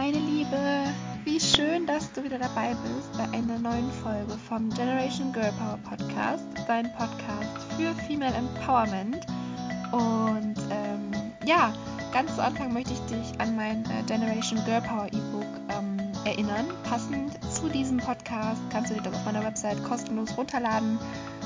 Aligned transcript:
meine 0.00 0.18
Liebe! 0.18 0.84
Wie 1.24 1.38
schön, 1.38 1.86
dass 1.86 2.10
du 2.12 2.24
wieder 2.24 2.38
dabei 2.38 2.70
bist 2.70 3.12
bei 3.18 3.24
einer 3.36 3.58
neuen 3.58 3.92
Folge 4.02 4.32
vom 4.48 4.70
Generation 4.70 5.30
Girl 5.30 5.52
Power 5.58 5.78
Podcast, 5.84 6.46
dein 6.66 6.90
Podcast 6.94 7.70
für 7.76 7.94
Female 8.06 8.32
Empowerment. 8.32 9.26
Und 9.92 10.54
ähm, 10.70 11.12
ja, 11.44 11.74
ganz 12.14 12.34
zu 12.34 12.42
Anfang 12.42 12.72
möchte 12.72 12.94
ich 12.94 13.00
dich 13.14 13.38
an 13.42 13.56
mein 13.56 13.84
äh, 13.90 14.02
Generation 14.06 14.58
Girl 14.64 14.80
Power 14.80 15.08
E-Book 15.08 15.44
ähm, 15.68 15.98
erinnern. 16.24 16.64
Passend 16.84 17.38
zu 17.52 17.68
diesem 17.68 17.98
Podcast 17.98 18.62
kannst 18.72 18.90
du 18.90 18.94
dir 18.94 19.02
das 19.02 19.14
auf 19.14 19.26
meiner 19.26 19.44
Website 19.44 19.84
kostenlos 19.84 20.34
runterladen. 20.34 20.98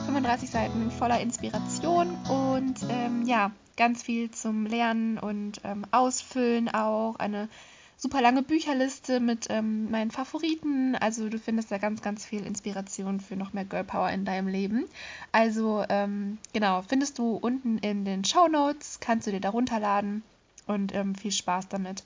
35 0.06 0.48
Seiten 0.48 0.92
voller 0.92 1.18
Inspiration 1.18 2.16
und 2.30 2.76
ähm, 2.88 3.24
ja, 3.26 3.50
ganz 3.76 4.04
viel 4.04 4.30
zum 4.30 4.64
Lernen 4.66 5.18
und 5.18 5.60
ähm, 5.64 5.84
Ausfüllen 5.90 6.68
auch. 6.68 7.16
Eine 7.16 7.48
super 7.96 8.20
lange 8.20 8.42
Bücherliste 8.42 9.20
mit 9.20 9.46
ähm, 9.50 9.90
meinen 9.90 10.10
Favoriten. 10.10 10.94
Also 10.96 11.28
du 11.28 11.38
findest 11.38 11.70
da 11.70 11.78
ganz, 11.78 12.02
ganz 12.02 12.24
viel 12.24 12.44
Inspiration 12.44 13.20
für 13.20 13.36
noch 13.36 13.52
mehr 13.52 13.64
Girl 13.64 13.84
Power 13.84 14.10
in 14.10 14.24
deinem 14.24 14.48
Leben. 14.48 14.86
Also 15.32 15.84
ähm, 15.88 16.38
genau, 16.52 16.82
findest 16.82 17.18
du 17.18 17.36
unten 17.36 17.78
in 17.78 18.04
den 18.04 18.24
Show 18.24 18.48
Notes, 18.48 19.00
kannst 19.00 19.26
du 19.26 19.30
dir 19.30 19.40
da 19.40 19.50
runterladen 19.50 20.22
und 20.66 20.94
ähm, 20.94 21.14
viel 21.14 21.32
Spaß 21.32 21.68
damit. 21.68 22.04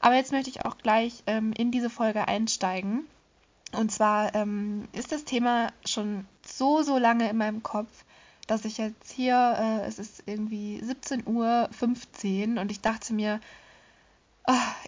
Aber 0.00 0.14
jetzt 0.14 0.32
möchte 0.32 0.50
ich 0.50 0.64
auch 0.64 0.78
gleich 0.78 1.22
ähm, 1.26 1.52
in 1.52 1.70
diese 1.70 1.90
Folge 1.90 2.26
einsteigen. 2.26 3.04
Und 3.72 3.92
zwar 3.92 4.34
ähm, 4.34 4.88
ist 4.92 5.12
das 5.12 5.24
Thema 5.24 5.72
schon 5.84 6.26
so, 6.44 6.82
so 6.82 6.98
lange 6.98 7.28
in 7.30 7.36
meinem 7.36 7.62
Kopf, 7.62 8.04
dass 8.46 8.64
ich 8.64 8.78
jetzt 8.78 9.12
hier, 9.12 9.54
äh, 9.58 9.86
es 9.86 9.98
ist 9.98 10.24
irgendwie 10.26 10.82
17.15 10.82 11.26
Uhr 12.54 12.60
und 12.60 12.70
ich 12.72 12.80
dachte 12.80 13.12
mir, 13.12 13.40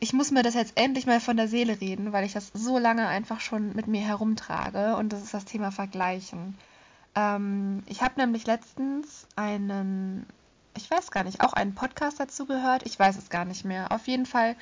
ich 0.01 0.13
muss 0.13 0.31
mir 0.31 0.43
das 0.43 0.55
jetzt 0.55 0.77
endlich 0.77 1.07
mal 1.07 1.21
von 1.21 1.37
der 1.37 1.49
Seele 1.49 1.81
reden, 1.81 2.13
weil 2.13 2.25
ich 2.25 2.33
das 2.33 2.51
so 2.55 2.79
lange 2.79 3.07
einfach 3.07 3.41
schon 3.41 3.75
mit 3.75 3.87
mir 3.87 4.01
herumtrage 4.01 4.97
und 4.97 5.13
das 5.13 5.23
ist 5.23 5.35
das 5.35 5.45
Thema 5.45 5.71
Vergleichen. 5.71 6.57
Ähm, 7.15 7.83
ich 7.87 8.03
habe 8.03 8.21
nämlich 8.21 8.47
letztens 8.47 9.27
einen, 9.37 10.27
ich 10.77 10.91
weiß 10.91 11.11
gar 11.11 11.25
nicht, 11.25 11.41
auch 11.41 11.53
einen 11.53 11.75
Podcast 11.75 12.19
dazu 12.19 12.47
gehört, 12.47 12.85
ich 12.85 12.99
weiß 12.99 13.17
es 13.17 13.31
gar 13.31 13.45
nicht 13.45 13.65
mehr. 13.65 13.93
Auf 13.93 14.09
jeden 14.09 14.27
Fall 14.27 14.57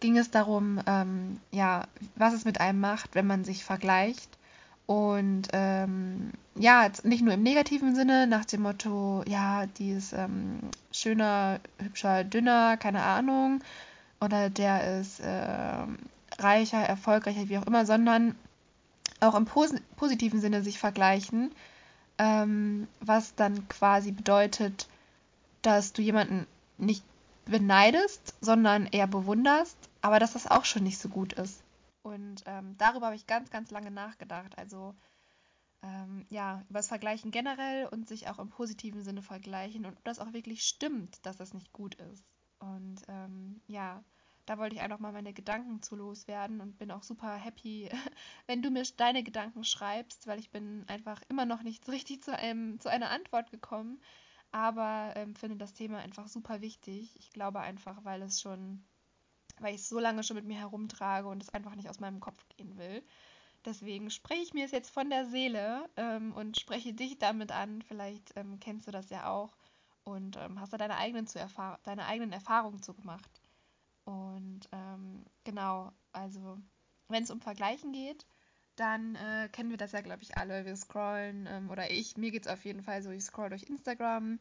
ging 0.00 0.16
es 0.16 0.30
darum, 0.30 0.80
ähm, 0.86 1.40
ja, 1.50 1.84
was 2.16 2.34
es 2.34 2.44
mit 2.44 2.60
einem 2.60 2.80
macht, 2.80 3.14
wenn 3.14 3.26
man 3.26 3.44
sich 3.44 3.64
vergleicht. 3.64 4.38
Und 4.86 5.42
ähm, 5.52 6.32
ja, 6.56 6.90
nicht 7.04 7.22
nur 7.22 7.34
im 7.34 7.44
negativen 7.44 7.94
Sinne, 7.94 8.26
nach 8.26 8.44
dem 8.44 8.62
Motto, 8.62 9.22
ja, 9.28 9.66
die 9.66 9.92
ist 9.92 10.12
ähm, 10.12 10.58
schöner, 10.90 11.60
hübscher, 11.80 12.24
dünner, 12.24 12.76
keine 12.76 13.02
Ahnung, 13.02 13.62
oder 14.20 14.50
der 14.50 15.00
ist 15.00 15.20
äh, 15.20 15.86
reicher, 16.38 16.78
erfolgreicher, 16.78 17.48
wie 17.48 17.58
auch 17.58 17.66
immer, 17.66 17.86
sondern 17.86 18.36
auch 19.20 19.34
im 19.34 19.44
Pos 19.44 19.74
positiven 19.96 20.40
Sinne 20.40 20.62
sich 20.62 20.78
vergleichen, 20.78 21.52
ähm, 22.18 22.88
was 23.00 23.34
dann 23.34 23.68
quasi 23.68 24.12
bedeutet, 24.12 24.88
dass 25.62 25.92
du 25.92 26.02
jemanden 26.02 26.46
nicht 26.78 27.04
beneidest, 27.46 28.34
sondern 28.40 28.86
eher 28.86 29.06
bewunderst, 29.06 29.76
aber 30.00 30.18
dass 30.18 30.32
das 30.32 30.46
auch 30.46 30.64
schon 30.64 30.84
nicht 30.84 30.98
so 30.98 31.08
gut 31.08 31.32
ist. 31.34 31.62
Und 32.02 32.42
ähm, 32.46 32.76
darüber 32.78 33.06
habe 33.06 33.16
ich 33.16 33.26
ganz, 33.26 33.50
ganz 33.50 33.70
lange 33.70 33.90
nachgedacht. 33.90 34.56
Also 34.56 34.94
ähm, 35.82 36.24
ja, 36.30 36.62
über 36.68 36.78
das 36.78 36.88
Vergleichen 36.88 37.30
generell 37.30 37.86
und 37.86 38.08
sich 38.08 38.28
auch 38.28 38.38
im 38.38 38.48
positiven 38.48 39.02
Sinne 39.02 39.22
vergleichen 39.22 39.84
und 39.86 39.96
ob 39.96 40.04
das 40.04 40.18
auch 40.18 40.32
wirklich 40.32 40.62
stimmt, 40.62 41.24
dass 41.24 41.36
das 41.36 41.54
nicht 41.54 41.72
gut 41.72 41.94
ist. 41.94 42.24
Und 42.60 43.02
ähm, 43.08 43.60
ja, 43.66 44.02
da 44.46 44.58
wollte 44.58 44.76
ich 44.76 44.82
einfach 44.82 44.98
mal 44.98 45.12
meine 45.12 45.32
Gedanken 45.32 45.82
zu 45.82 45.96
loswerden 45.96 46.60
und 46.60 46.78
bin 46.78 46.90
auch 46.90 47.02
super 47.02 47.34
happy, 47.34 47.90
wenn 48.46 48.62
du 48.62 48.70
mir 48.70 48.84
deine 48.96 49.22
Gedanken 49.22 49.64
schreibst, 49.64 50.26
weil 50.26 50.38
ich 50.38 50.50
bin 50.50 50.84
einfach 50.88 51.22
immer 51.28 51.46
noch 51.46 51.62
nicht 51.62 51.88
richtig 51.88 52.22
zu, 52.22 52.36
einem, 52.36 52.80
zu 52.80 52.88
einer 52.88 53.10
Antwort 53.10 53.50
gekommen, 53.50 54.00
aber 54.52 55.12
ähm, 55.16 55.34
finde 55.34 55.56
das 55.56 55.74
Thema 55.74 55.98
einfach 55.98 56.28
super 56.28 56.60
wichtig. 56.60 57.16
Ich 57.18 57.30
glaube 57.30 57.60
einfach, 57.60 58.04
weil 58.04 58.22
es 58.22 58.40
schon 58.40 58.84
weil 59.60 59.74
ich 59.74 59.82
es 59.82 59.88
so 59.88 59.98
lange 59.98 60.22
schon 60.22 60.36
mit 60.36 60.46
mir 60.46 60.58
herumtrage 60.58 61.28
und 61.28 61.42
es 61.42 61.50
einfach 61.50 61.74
nicht 61.74 61.88
aus 61.88 62.00
meinem 62.00 62.20
Kopf 62.20 62.44
gehen 62.56 62.76
will. 62.78 63.02
Deswegen 63.64 64.10
spreche 64.10 64.42
ich 64.42 64.54
mir 64.54 64.64
es 64.64 64.70
jetzt 64.70 64.90
von 64.90 65.10
der 65.10 65.26
Seele 65.26 65.88
ähm, 65.96 66.32
und 66.32 66.58
spreche 66.58 66.94
dich 66.94 67.18
damit 67.18 67.52
an. 67.52 67.82
Vielleicht 67.82 68.32
ähm, 68.36 68.58
kennst 68.58 68.86
du 68.86 68.90
das 68.90 69.10
ja 69.10 69.28
auch 69.28 69.54
und 70.04 70.36
ähm, 70.36 70.60
hast 70.60 70.72
da 70.72 70.78
deine 70.78 70.96
eigenen, 70.96 71.26
zu 71.26 71.38
deine 71.84 72.06
eigenen 72.06 72.32
Erfahrungen 72.32 72.82
zu 72.82 72.94
gemacht. 72.94 73.30
Und 74.04 74.68
ähm, 74.72 75.24
genau, 75.44 75.92
also 76.12 76.58
wenn 77.08 77.24
es 77.24 77.30
um 77.30 77.40
Vergleichen 77.40 77.92
geht, 77.92 78.26
dann 78.76 79.14
äh, 79.16 79.48
kennen 79.52 79.70
wir 79.70 79.76
das 79.76 79.92
ja, 79.92 80.00
glaube 80.00 80.22
ich, 80.22 80.36
alle. 80.38 80.64
Wir 80.64 80.76
scrollen, 80.76 81.46
ähm, 81.50 81.70
oder 81.70 81.90
ich, 81.90 82.16
mir 82.16 82.30
geht 82.30 82.46
es 82.46 82.52
auf 82.52 82.64
jeden 82.64 82.82
Fall 82.82 83.02
so, 83.02 83.10
ich 83.10 83.24
scroll 83.24 83.50
durch 83.50 83.64
Instagram, 83.64 84.38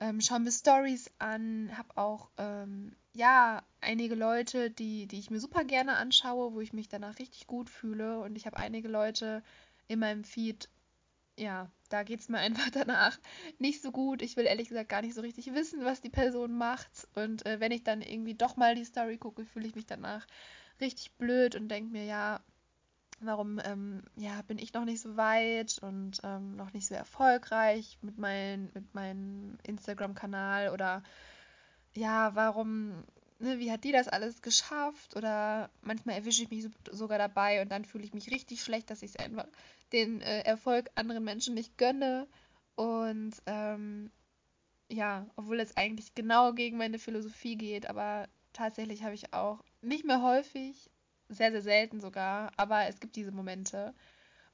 ähm, 0.00 0.20
schaue 0.20 0.40
mir 0.40 0.50
Stories 0.50 1.10
an, 1.18 1.70
habe 1.76 1.96
auch 1.96 2.30
ähm, 2.38 2.96
ja 3.14 3.62
einige 3.80 4.14
Leute, 4.14 4.70
die, 4.70 5.06
die 5.06 5.18
ich 5.18 5.30
mir 5.30 5.40
super 5.40 5.64
gerne 5.64 5.96
anschaue, 5.96 6.52
wo 6.52 6.60
ich 6.60 6.72
mich 6.72 6.88
danach 6.88 7.18
richtig 7.18 7.46
gut 7.46 7.70
fühle. 7.70 8.20
Und 8.20 8.36
ich 8.36 8.46
habe 8.46 8.56
einige 8.56 8.88
Leute 8.88 9.42
in 9.88 10.00
meinem 10.00 10.24
Feed, 10.24 10.68
ja, 11.40 11.70
da 11.88 12.02
geht 12.02 12.20
es 12.20 12.28
mir 12.28 12.38
einfach 12.46 12.70
danach 12.70 13.18
nicht 13.58 13.82
so 13.82 13.90
gut. 13.90 14.22
Ich 14.22 14.36
will 14.36 14.46
ehrlich 14.46 14.68
gesagt 14.68 14.88
gar 14.88 15.02
nicht 15.02 15.14
so 15.14 15.20
richtig 15.20 15.52
wissen, 15.54 15.84
was 15.84 16.00
die 16.00 16.10
Person 16.10 16.56
macht. 16.56 17.08
Und 17.14 17.44
äh, 17.46 17.60
wenn 17.60 17.72
ich 17.72 17.82
dann 17.82 18.02
irgendwie 18.02 18.34
doch 18.34 18.56
mal 18.56 18.74
die 18.74 18.84
Story 18.84 19.18
gucke, 19.18 19.44
fühle 19.44 19.66
ich 19.66 19.74
mich 19.74 19.86
danach 19.86 20.26
richtig 20.80 21.12
blöd 21.12 21.56
und 21.56 21.68
denke 21.68 21.90
mir, 21.90 22.04
ja, 22.04 22.40
warum 23.20 23.60
ähm, 23.64 24.02
ja, 24.16 24.40
bin 24.42 24.58
ich 24.58 24.72
noch 24.72 24.84
nicht 24.84 25.00
so 25.00 25.16
weit 25.16 25.78
und 25.82 26.20
ähm, 26.24 26.56
noch 26.56 26.72
nicht 26.72 26.86
so 26.86 26.94
erfolgreich 26.94 27.98
mit, 28.02 28.18
mein, 28.18 28.70
mit 28.74 28.94
meinem 28.94 29.58
Instagram-Kanal 29.62 30.70
oder 30.70 31.02
ja, 31.94 32.34
warum, 32.34 33.04
ne, 33.40 33.58
wie 33.58 33.70
hat 33.72 33.84
die 33.84 33.92
das 33.92 34.08
alles 34.08 34.42
geschafft? 34.42 35.16
Oder 35.16 35.70
manchmal 35.82 36.16
erwische 36.16 36.42
ich 36.42 36.50
mich 36.50 36.68
sogar 36.90 37.18
dabei 37.18 37.62
und 37.62 37.70
dann 37.70 37.84
fühle 37.84 38.04
ich 38.04 38.14
mich 38.14 38.30
richtig 38.30 38.62
schlecht, 38.62 38.90
dass 38.90 39.02
ich 39.02 39.20
einfach 39.20 39.46
den 39.92 40.20
äh, 40.20 40.42
Erfolg 40.42 40.90
anderen 40.94 41.24
Menschen 41.24 41.54
nicht 41.54 41.76
gönne. 41.78 42.28
Und 42.76 43.32
ähm, 43.46 44.10
ja, 44.88 45.26
obwohl 45.36 45.60
es 45.60 45.76
eigentlich 45.76 46.14
genau 46.14 46.52
gegen 46.52 46.76
meine 46.76 46.98
Philosophie 46.98 47.56
geht, 47.56 47.88
aber 47.88 48.28
tatsächlich 48.52 49.02
habe 49.02 49.14
ich 49.14 49.32
auch 49.32 49.62
nicht 49.82 50.04
mehr 50.04 50.22
häufig, 50.22 50.90
sehr, 51.28 51.52
sehr 51.52 51.62
selten 51.62 52.00
sogar, 52.00 52.52
aber 52.56 52.86
es 52.86 52.98
gibt 53.00 53.16
diese 53.16 53.32
Momente. 53.32 53.94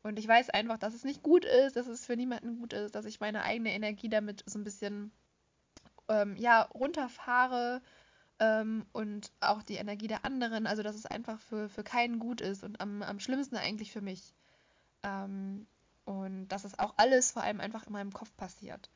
Und 0.02 0.18
ich 0.18 0.28
weiß 0.28 0.50
einfach, 0.50 0.78
dass 0.78 0.94
es 0.94 1.04
nicht 1.04 1.22
gut 1.22 1.44
ist, 1.44 1.76
dass 1.76 1.86
es 1.86 2.06
für 2.06 2.16
niemanden 2.16 2.58
gut 2.58 2.72
ist, 2.72 2.94
dass 2.94 3.06
ich 3.06 3.18
meine 3.18 3.42
eigene 3.42 3.72
Energie 3.72 4.08
damit 4.08 4.44
so 4.46 4.58
ein 4.58 4.64
bisschen 4.64 5.10
ähm, 6.08 6.36
ja, 6.36 6.62
runterfahre 6.62 7.82
ähm, 8.38 8.86
und 8.92 9.32
auch 9.40 9.62
die 9.62 9.76
Energie 9.76 10.08
der 10.08 10.24
anderen. 10.24 10.66
Also, 10.66 10.82
dass 10.82 10.96
es 10.96 11.06
einfach 11.06 11.40
für, 11.40 11.68
für 11.68 11.84
keinen 11.84 12.18
gut 12.18 12.40
ist 12.40 12.64
und 12.64 12.80
am, 12.80 13.02
am 13.02 13.20
schlimmsten 13.20 13.56
eigentlich 13.56 13.92
für 13.92 14.00
mich. 14.00 14.34
Ähm, 15.02 15.66
und 16.04 16.48
dass 16.48 16.64
es 16.64 16.78
auch 16.78 16.94
alles 16.96 17.32
vor 17.32 17.42
allem 17.42 17.60
einfach 17.60 17.86
in 17.86 17.92
meinem 17.92 18.12
Kopf 18.12 18.34
passiert. 18.36 18.90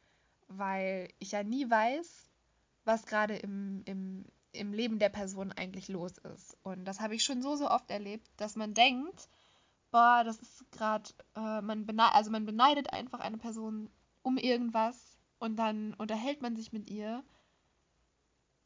Weil 0.48 1.08
ich 1.18 1.32
ja 1.32 1.42
nie 1.42 1.68
weiß, 1.68 2.30
was 2.84 3.06
gerade 3.06 3.36
im, 3.36 3.82
im, 3.84 4.24
im 4.52 4.72
Leben 4.72 4.98
der 4.98 5.08
Person 5.08 5.52
eigentlich 5.52 5.88
los 5.88 6.18
ist. 6.18 6.56
Und 6.62 6.84
das 6.84 7.00
habe 7.00 7.14
ich 7.14 7.24
schon 7.24 7.42
so, 7.42 7.56
so 7.56 7.70
oft 7.70 7.90
erlebt, 7.90 8.28
dass 8.36 8.56
man 8.56 8.74
denkt, 8.74 9.28
boah, 9.90 10.22
das 10.24 10.38
ist 10.38 10.70
gerade, 10.70 11.10
äh, 11.34 11.60
man 11.60 11.86
beneidet, 11.86 12.14
also 12.14 12.30
man 12.30 12.46
beneidet 12.46 12.92
einfach 12.92 13.20
eine 13.20 13.38
Person 13.38 13.90
um 14.22 14.36
irgendwas 14.36 15.18
und 15.38 15.56
dann 15.56 15.94
unterhält 15.94 16.42
man 16.42 16.56
sich 16.56 16.72
mit 16.72 16.90
ihr 16.90 17.24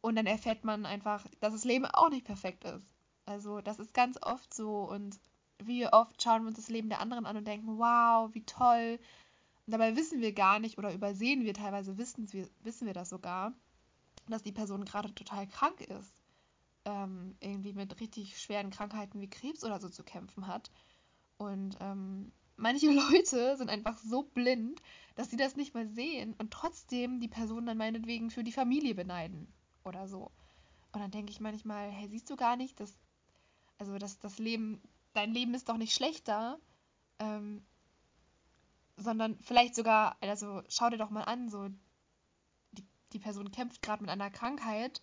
und 0.04 0.16
dann 0.16 0.26
erfährt 0.26 0.64
man 0.64 0.84
einfach, 0.84 1.24
dass 1.40 1.54
das 1.54 1.64
Leben 1.64 1.86
auch 1.86 2.10
nicht 2.10 2.26
perfekt 2.26 2.64
ist. 2.64 2.86
Also 3.24 3.62
das 3.62 3.78
ist 3.78 3.94
ganz 3.94 4.18
oft 4.20 4.52
so 4.52 4.82
und 4.82 5.18
wie 5.62 5.86
oft 5.86 6.22
schauen 6.22 6.42
wir 6.42 6.48
uns 6.48 6.58
das 6.58 6.68
Leben 6.68 6.90
der 6.90 7.00
anderen 7.00 7.24
an 7.24 7.38
und 7.38 7.46
denken, 7.46 7.78
wow, 7.78 8.28
wie 8.34 8.44
toll. 8.44 9.00
Und 9.64 9.70
dabei 9.70 9.96
wissen 9.96 10.20
wir 10.20 10.34
gar 10.34 10.58
nicht 10.58 10.76
oder 10.76 10.92
übersehen 10.92 11.44
wir 11.44 11.54
teilweise, 11.54 11.96
wissen 11.96 12.30
wir, 12.34 12.46
wissen 12.62 12.86
wir 12.86 12.92
das 12.92 13.08
sogar, 13.08 13.54
dass 14.28 14.42
die 14.42 14.52
Person 14.52 14.84
gerade 14.84 15.14
total 15.14 15.46
krank 15.46 15.80
ist. 15.80 16.12
Ähm, 16.84 17.34
irgendwie 17.40 17.72
mit 17.72 17.98
richtig 17.98 18.38
schweren 18.38 18.68
Krankheiten 18.68 19.22
wie 19.22 19.30
Krebs 19.30 19.64
oder 19.64 19.80
so 19.80 19.88
zu 19.88 20.04
kämpfen 20.04 20.46
hat. 20.46 20.70
Und 21.38 21.78
ähm, 21.80 22.30
manche 22.56 22.90
Leute 23.10 23.56
sind 23.56 23.70
einfach 23.70 23.96
so 23.96 24.22
blind, 24.22 24.82
dass 25.14 25.30
sie 25.30 25.38
das 25.38 25.56
nicht 25.56 25.72
mal 25.72 25.88
sehen 25.88 26.34
und 26.36 26.50
trotzdem 26.50 27.20
die 27.20 27.28
Person 27.28 27.64
dann 27.64 27.78
meinetwegen 27.78 28.30
für 28.30 28.44
die 28.44 28.52
Familie 28.52 28.94
beneiden 28.94 29.48
oder 29.84 30.08
so. 30.08 30.30
Und 30.92 31.00
dann 31.00 31.10
denke 31.10 31.32
ich 31.32 31.40
manchmal, 31.40 31.90
hey, 31.90 32.08
siehst 32.08 32.30
du 32.30 32.36
gar 32.36 32.56
nicht, 32.56 32.78
dass, 32.80 32.96
also 33.78 33.98
dass 33.98 34.18
das 34.18 34.38
Leben, 34.38 34.80
dein 35.12 35.32
Leben 35.32 35.54
ist 35.54 35.68
doch 35.68 35.76
nicht 35.76 35.94
schlechter, 35.94 36.58
ähm, 37.18 37.64
sondern 38.96 39.38
vielleicht 39.40 39.74
sogar, 39.74 40.16
also 40.20 40.62
schau 40.68 40.90
dir 40.90 40.98
doch 40.98 41.10
mal 41.10 41.24
an, 41.24 41.48
so 41.48 41.68
die, 42.72 42.84
die 43.12 43.18
Person 43.18 43.50
kämpft 43.50 43.82
gerade 43.82 44.02
mit 44.02 44.10
einer 44.10 44.30
Krankheit 44.30 45.02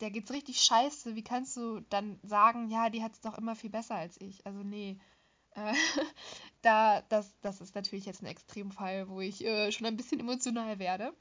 der 0.00 0.10
geht's 0.10 0.30
richtig 0.30 0.60
scheiße. 0.60 1.14
Wie 1.14 1.24
kannst 1.24 1.56
du 1.56 1.80
dann 1.80 2.18
sagen, 2.22 2.70
ja, 2.70 2.90
die 2.90 3.02
hat 3.02 3.14
es 3.14 3.20
doch 3.20 3.38
immer 3.38 3.56
viel 3.56 3.70
besser 3.70 3.94
als 3.94 4.20
ich? 4.20 4.44
Also 4.46 4.62
nee. 4.62 4.98
Äh, 5.52 5.72
da, 6.62 7.02
das, 7.02 7.38
das 7.40 7.60
ist 7.60 7.74
natürlich 7.74 8.06
jetzt 8.06 8.22
ein 8.22 8.26
Extremfall, 8.26 9.08
wo 9.08 9.20
ich 9.20 9.44
äh, 9.44 9.72
schon 9.72 9.86
ein 9.86 9.96
bisschen 9.96 10.20
emotional 10.20 10.78
werde. 10.78 11.14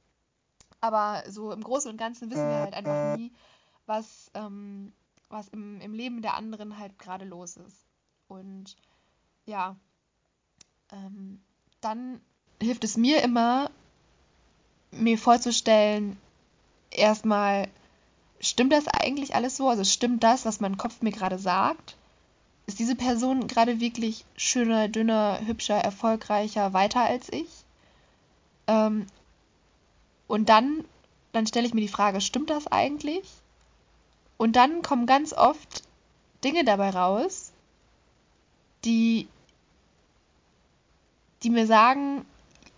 Aber 0.81 1.24
so 1.27 1.51
im 1.51 1.63
Großen 1.63 1.89
und 1.89 1.98
Ganzen 1.98 2.30
wissen 2.30 2.48
wir 2.48 2.57
halt 2.57 2.74
einfach 2.74 3.18
nie, 3.18 3.31
was, 3.86 4.30
ähm, 4.33 4.94
was 5.30 5.48
im, 5.50 5.81
im 5.81 5.94
Leben 5.94 6.22
der 6.22 6.36
anderen 6.36 6.77
halt 6.77 6.98
gerade 7.00 7.25
los 7.25 7.57
ist. 7.57 7.86
Und 8.27 8.75
ja, 9.45 9.75
ähm, 10.92 11.42
dann 11.81 12.22
hilft 12.62 12.83
es 12.83 12.98
mir 12.98 13.22
immer, 13.24 13.69
mir 14.92 15.18
vorzustellen, 15.18 16.18
erstmal, 16.92 17.68
stimmt 18.39 18.74
das 18.74 18.88
eigentlich 18.88 19.36
alles 19.36 19.57
so? 19.57 19.68
Also 19.69 19.83
stimmt 19.83 20.24
das, 20.24 20.45
was 20.45 20.60
mein 20.60 20.77
Kopf 20.77 21.01
mir 21.01 21.12
gerade 21.12 21.38
sagt? 21.38 21.98
Ist 22.68 22.80
diese 22.80 22.95
Person 22.95 23.48
gerade 23.48 23.80
wirklich 23.80 24.25
schöner, 24.36 24.88
dünner, 24.88 25.39
hübscher, 25.45 25.75
erfolgreicher, 25.75 26.74
weiter 26.74 27.01
als 27.01 27.31
ich? 27.31 27.48
Ähm, 28.68 29.06
und 30.27 30.50
dann, 30.50 30.83
dann 31.31 31.48
stelle 31.48 31.68
ich 31.68 31.74
mir 31.74 31.81
die 31.81 31.88
Frage, 31.88 32.22
stimmt 32.22 32.50
das 32.50 32.68
eigentlich? 32.68 33.25
Und 34.38 34.56
dann 34.56 34.81
kommen 34.81 35.06
ganz 35.06 35.33
oft 35.33 35.83
Dinge 36.44 36.63
dabei 36.63 36.89
raus, 36.89 37.51
die, 38.83 39.27
die 41.44 41.50
mir 41.50 41.66
sagen, 41.66 42.25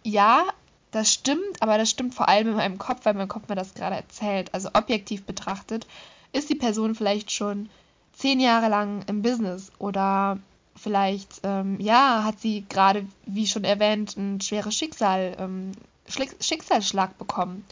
ja, 0.03 0.45
das 0.91 1.11
stimmt, 1.13 1.61
aber 1.61 1.77
das 1.77 1.89
stimmt 1.89 2.15
vor 2.15 2.29
allem 2.29 2.49
in 2.49 2.55
meinem 2.55 2.77
Kopf, 2.77 3.05
weil 3.05 3.13
mein 3.13 3.27
Kopf 3.27 3.49
mir 3.49 3.55
das 3.55 3.73
gerade 3.73 3.95
erzählt. 3.95 4.53
Also 4.53 4.69
objektiv 4.73 5.25
betrachtet 5.25 5.85
ist 6.31 6.49
die 6.49 6.55
Person 6.55 6.95
vielleicht 6.95 7.31
schon 7.31 7.69
zehn 8.13 8.39
Jahre 8.39 8.69
lang 8.69 9.03
im 9.07 9.21
Business 9.21 9.71
oder 9.79 10.39
vielleicht, 10.75 11.41
ähm, 11.43 11.79
ja, 11.79 12.23
hat 12.23 12.39
sie 12.39 12.65
gerade, 12.69 13.05
wie 13.25 13.47
schon 13.47 13.63
erwähnt, 13.63 14.15
ein 14.17 14.41
schweres 14.41 14.75
Schicksal, 14.75 15.35
ähm, 15.39 15.71
Schicksalsschlag 16.07 17.17
bekommen. 17.17 17.65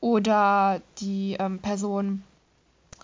Oder 0.00 0.80
die 0.98 1.36
ähm, 1.38 1.58
Person 1.58 2.22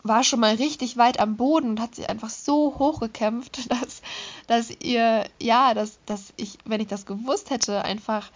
war 0.02 0.24
schon 0.24 0.40
mal 0.40 0.54
richtig 0.54 0.96
weit 0.96 1.20
am 1.20 1.36
Boden 1.36 1.70
und 1.70 1.80
hat 1.80 1.94
sich 1.94 2.08
einfach 2.08 2.30
so 2.30 2.78
hochgekämpft, 2.78 3.70
dass, 3.70 4.02
dass 4.46 4.70
ihr, 4.80 5.24
ja, 5.40 5.74
dass, 5.74 5.98
dass 6.06 6.32
ich, 6.36 6.58
wenn 6.64 6.80
ich 6.80 6.88
das 6.88 7.06
gewusst 7.06 7.50
hätte, 7.50 7.84
einfach 7.84 8.30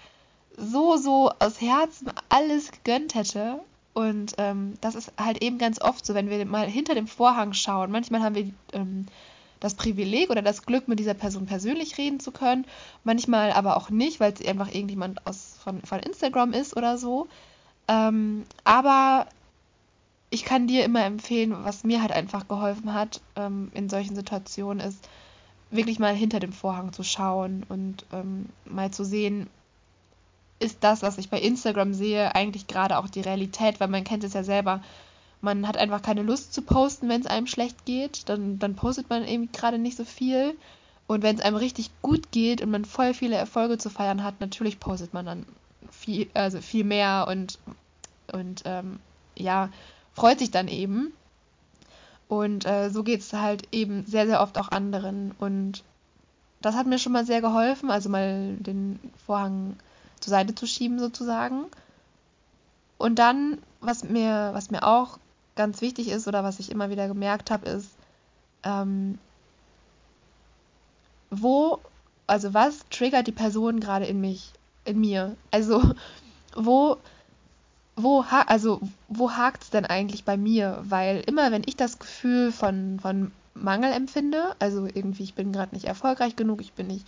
so, 0.56 0.96
so 0.96 1.30
aus 1.38 1.60
Herzen 1.60 2.10
alles 2.28 2.70
gegönnt 2.72 3.14
hätte. 3.14 3.60
Und 3.92 4.34
ähm, 4.38 4.74
das 4.80 4.94
ist 4.94 5.12
halt 5.18 5.42
eben 5.42 5.58
ganz 5.58 5.80
oft 5.80 6.06
so, 6.06 6.14
wenn 6.14 6.30
wir 6.30 6.44
mal 6.46 6.66
hinter 6.66 6.94
dem 6.94 7.08
Vorhang 7.08 7.52
schauen. 7.52 7.90
Manchmal 7.90 8.22
haben 8.22 8.34
wir 8.34 8.50
ähm, 8.72 9.06
das 9.60 9.74
Privileg 9.74 10.30
oder 10.30 10.42
das 10.42 10.62
Glück, 10.62 10.88
mit 10.88 10.98
dieser 10.98 11.14
Person 11.14 11.46
persönlich 11.46 11.98
reden 11.98 12.18
zu 12.18 12.32
können. 12.32 12.66
Manchmal 13.04 13.52
aber 13.52 13.76
auch 13.76 13.90
nicht, 13.90 14.18
weil 14.18 14.32
es 14.32 14.44
einfach 14.44 14.74
irgendjemand 14.74 15.26
aus, 15.26 15.58
von, 15.62 15.82
von 15.82 16.00
Instagram 16.00 16.52
ist 16.52 16.76
oder 16.76 16.98
so. 16.98 17.28
Ähm, 17.86 18.44
aber 18.64 19.26
ich 20.30 20.44
kann 20.44 20.66
dir 20.66 20.84
immer 20.84 21.04
empfehlen, 21.04 21.54
was 21.64 21.84
mir 21.84 22.00
halt 22.00 22.12
einfach 22.12 22.48
geholfen 22.48 22.94
hat 22.94 23.20
ähm, 23.36 23.70
in 23.74 23.88
solchen 23.88 24.14
Situationen, 24.14 24.80
ist 24.80 25.08
wirklich 25.70 25.98
mal 25.98 26.14
hinter 26.14 26.40
dem 26.40 26.52
Vorhang 26.52 26.92
zu 26.92 27.02
schauen 27.02 27.64
und 27.68 28.04
ähm, 28.12 28.46
mal 28.64 28.90
zu 28.90 29.04
sehen, 29.04 29.48
ist 30.58 30.78
das, 30.80 31.02
was 31.02 31.18
ich 31.18 31.30
bei 31.30 31.40
Instagram 31.40 31.94
sehe, 31.94 32.34
eigentlich 32.34 32.66
gerade 32.66 32.98
auch 32.98 33.08
die 33.08 33.22
Realität, 33.22 33.80
weil 33.80 33.88
man 33.88 34.04
kennt 34.04 34.24
es 34.24 34.34
ja 34.34 34.44
selber. 34.44 34.82
Man 35.40 35.66
hat 35.66 35.76
einfach 35.76 36.02
keine 36.02 36.22
Lust 36.22 36.52
zu 36.52 36.62
posten, 36.62 37.08
wenn 37.08 37.20
es 37.20 37.26
einem 37.26 37.46
schlecht 37.46 37.84
geht. 37.86 38.28
Dann, 38.28 38.58
dann 38.58 38.76
postet 38.76 39.08
man 39.08 39.26
eben 39.26 39.50
gerade 39.52 39.78
nicht 39.78 39.96
so 39.96 40.04
viel. 40.04 40.56
Und 41.06 41.22
wenn 41.22 41.36
es 41.36 41.42
einem 41.42 41.56
richtig 41.56 41.90
gut 42.02 42.30
geht 42.30 42.60
und 42.60 42.70
man 42.70 42.84
voll 42.84 43.14
viele 43.14 43.36
Erfolge 43.36 43.78
zu 43.78 43.90
feiern 43.90 44.22
hat, 44.22 44.40
natürlich 44.40 44.78
postet 44.78 45.12
man 45.12 45.26
dann 45.26 45.46
viel, 45.90 46.28
also 46.34 46.60
viel 46.60 46.84
mehr 46.84 47.26
und, 47.28 47.58
und 48.32 48.62
ähm, 48.64 49.00
ja, 49.34 49.70
freut 50.12 50.38
sich 50.38 50.50
dann 50.50 50.68
eben. 50.68 51.12
Und 52.28 52.64
äh, 52.64 52.90
so 52.90 53.02
geht 53.02 53.20
es 53.20 53.32
halt 53.32 53.66
eben 53.72 54.04
sehr, 54.06 54.26
sehr 54.26 54.40
oft 54.40 54.56
auch 54.56 54.68
anderen. 54.68 55.32
Und 55.38 55.82
das 56.60 56.76
hat 56.76 56.86
mir 56.86 56.98
schon 56.98 57.12
mal 57.12 57.26
sehr 57.26 57.40
geholfen, 57.40 57.90
also 57.90 58.08
mal 58.08 58.54
den 58.58 59.00
Vorhang 59.26 59.76
zur 60.20 60.30
Seite 60.30 60.54
zu 60.54 60.66
schieben 60.66 61.00
sozusagen. 61.00 61.64
Und 62.98 63.18
dann, 63.18 63.58
was 63.80 64.04
mir, 64.04 64.50
was 64.52 64.70
mir 64.70 64.86
auch 64.86 65.18
ganz 65.60 65.82
wichtig 65.82 66.08
ist 66.08 66.26
oder 66.26 66.42
was 66.42 66.58
ich 66.58 66.70
immer 66.70 66.88
wieder 66.88 67.06
gemerkt 67.06 67.50
habe, 67.50 67.68
ist, 67.68 67.90
ähm, 68.64 69.18
wo, 71.30 71.78
also 72.26 72.54
was 72.54 72.80
triggert 72.88 73.26
die 73.26 73.32
Person 73.32 73.78
gerade 73.78 74.06
in 74.06 74.22
mich, 74.22 74.52
in 74.86 74.98
mir? 75.00 75.36
Also 75.50 75.82
wo, 76.56 76.96
wo, 77.94 78.24
ha 78.24 78.42
also 78.46 78.80
wo 79.08 79.32
hakt 79.32 79.64
es 79.64 79.70
denn 79.70 79.84
eigentlich 79.84 80.24
bei 80.24 80.38
mir? 80.38 80.82
Weil 80.82 81.22
immer, 81.26 81.52
wenn 81.52 81.62
ich 81.66 81.76
das 81.76 81.98
Gefühl 81.98 82.52
von, 82.52 82.98
von 83.00 83.30
Mangel 83.52 83.92
empfinde, 83.92 84.56
also 84.60 84.86
irgendwie, 84.86 85.24
ich 85.24 85.34
bin 85.34 85.52
gerade 85.52 85.74
nicht 85.74 85.84
erfolgreich 85.84 86.36
genug, 86.36 86.62
ich 86.62 86.72
bin 86.72 86.86
nicht 86.86 87.06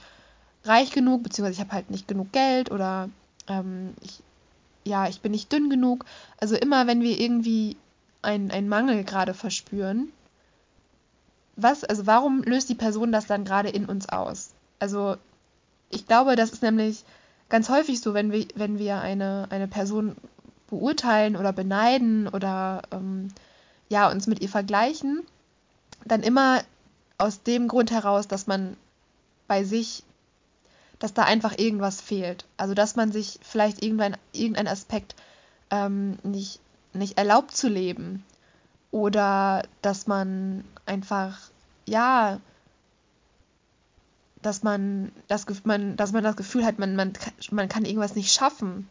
reich 0.65 0.91
genug, 0.91 1.23
beziehungsweise 1.23 1.55
ich 1.55 1.61
habe 1.61 1.73
halt 1.73 1.91
nicht 1.91 2.07
genug 2.07 2.33
Geld 2.33 2.71
oder 2.71 3.09
ähm, 3.49 3.95
ich, 4.03 4.23
ja, 4.85 5.09
ich 5.09 5.23
bin 5.23 5.33
nicht 5.33 5.51
dünn 5.51 5.71
genug. 5.71 6.05
Also 6.39 6.55
immer, 6.55 6.87
wenn 6.87 7.01
wir 7.01 7.19
irgendwie 7.19 7.77
einen 8.23 8.69
Mangel 8.69 9.05
gerade 9.05 9.35
verspüren, 9.35 10.13
was, 11.57 11.85
also 11.85 12.07
warum 12.07 12.43
löst 12.43 12.69
die 12.69 12.75
Person 12.75 13.13
das 13.13 13.27
dann 13.27 13.45
gerade 13.45 13.69
in 13.69 13.87
uns 13.87 14.09
aus? 14.09 14.51
Also 14.79 15.17
ich 15.91 16.07
glaube, 16.07 16.37
das 16.37 16.51
ist 16.51 16.63
nämlich 16.63 17.05
ganz 17.49 17.69
häufig 17.69 18.01
so, 18.01 18.15
wenn 18.15 18.33
wir, 18.33 18.47
wenn 18.55 18.79
wir 18.79 19.01
eine, 19.01 19.47
eine 19.51 19.69
Person 19.69 20.17
beurteilen 20.69 21.37
oder 21.37 21.53
beneiden 21.53 22.27
oder 22.29 22.83
ähm, 22.91 23.29
ja, 23.91 24.11
uns 24.11 24.27
mit 24.27 24.41
ihr 24.41 24.49
vergleichen, 24.49 25.23
dann 26.07 26.23
immer 26.23 26.63
aus 27.19 27.43
dem 27.43 27.69
Grund 27.69 27.91
heraus, 27.91 28.27
dass 28.27 28.47
man 28.47 28.77
bei 29.47 29.65
sich 29.65 30.05
dass 31.03 31.13
da 31.13 31.25
einfach 31.25 31.59
irgendwas 31.59 32.01
fehlt. 32.01 32.45
Also 32.57 32.75
dass 32.75 32.95
man 32.95 33.11
sich 33.11 33.41
vielleicht 33.43 33.83
irgendein, 33.83 34.17
irgendein 34.33 34.69
Aspekt 34.69 35.17
ähm, 35.71 36.17
nicht, 36.23 36.61
nicht 36.93 37.19
erlaubt 37.19 37.55
zu 37.57 37.69
leben. 37.69 38.25
Oder 38.91 39.63
dass 39.81 40.07
man 40.07 40.65
einfach, 40.87 41.39
ja, 41.87 42.41
dass 44.43 44.63
man 44.63 45.13
das, 45.29 45.47
man, 45.65 45.97
dass 45.97 46.13
man 46.13 46.25
das 46.25 46.37
Gefühl 46.37 46.65
hat, 46.65 46.79
man, 46.79 46.97
man, 46.97 47.13
man 47.51 47.69
kann 47.69 47.85
irgendwas 47.85 48.15
nicht 48.15 48.33
schaffen. 48.33 48.89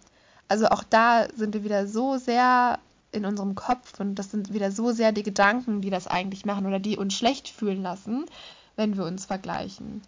Also 0.47 0.67
auch 0.67 0.83
da 0.83 1.27
sind 1.35 1.53
wir 1.53 1.63
wieder 1.63 1.87
so 1.87 2.17
sehr 2.17 2.79
in 3.11 3.25
unserem 3.25 3.55
Kopf 3.55 3.99
und 3.99 4.15
das 4.15 4.31
sind 4.31 4.53
wieder 4.53 4.71
so 4.71 4.91
sehr 4.91 5.11
die 5.11 5.23
Gedanken, 5.23 5.81
die 5.81 5.89
das 5.89 6.07
eigentlich 6.07 6.45
machen 6.45 6.65
oder 6.65 6.79
die 6.79 6.97
uns 6.97 7.13
schlecht 7.13 7.49
fühlen 7.49 7.81
lassen, 7.81 8.25
wenn 8.75 8.95
wir 8.95 9.05
uns 9.05 9.25
vergleichen. 9.25 10.01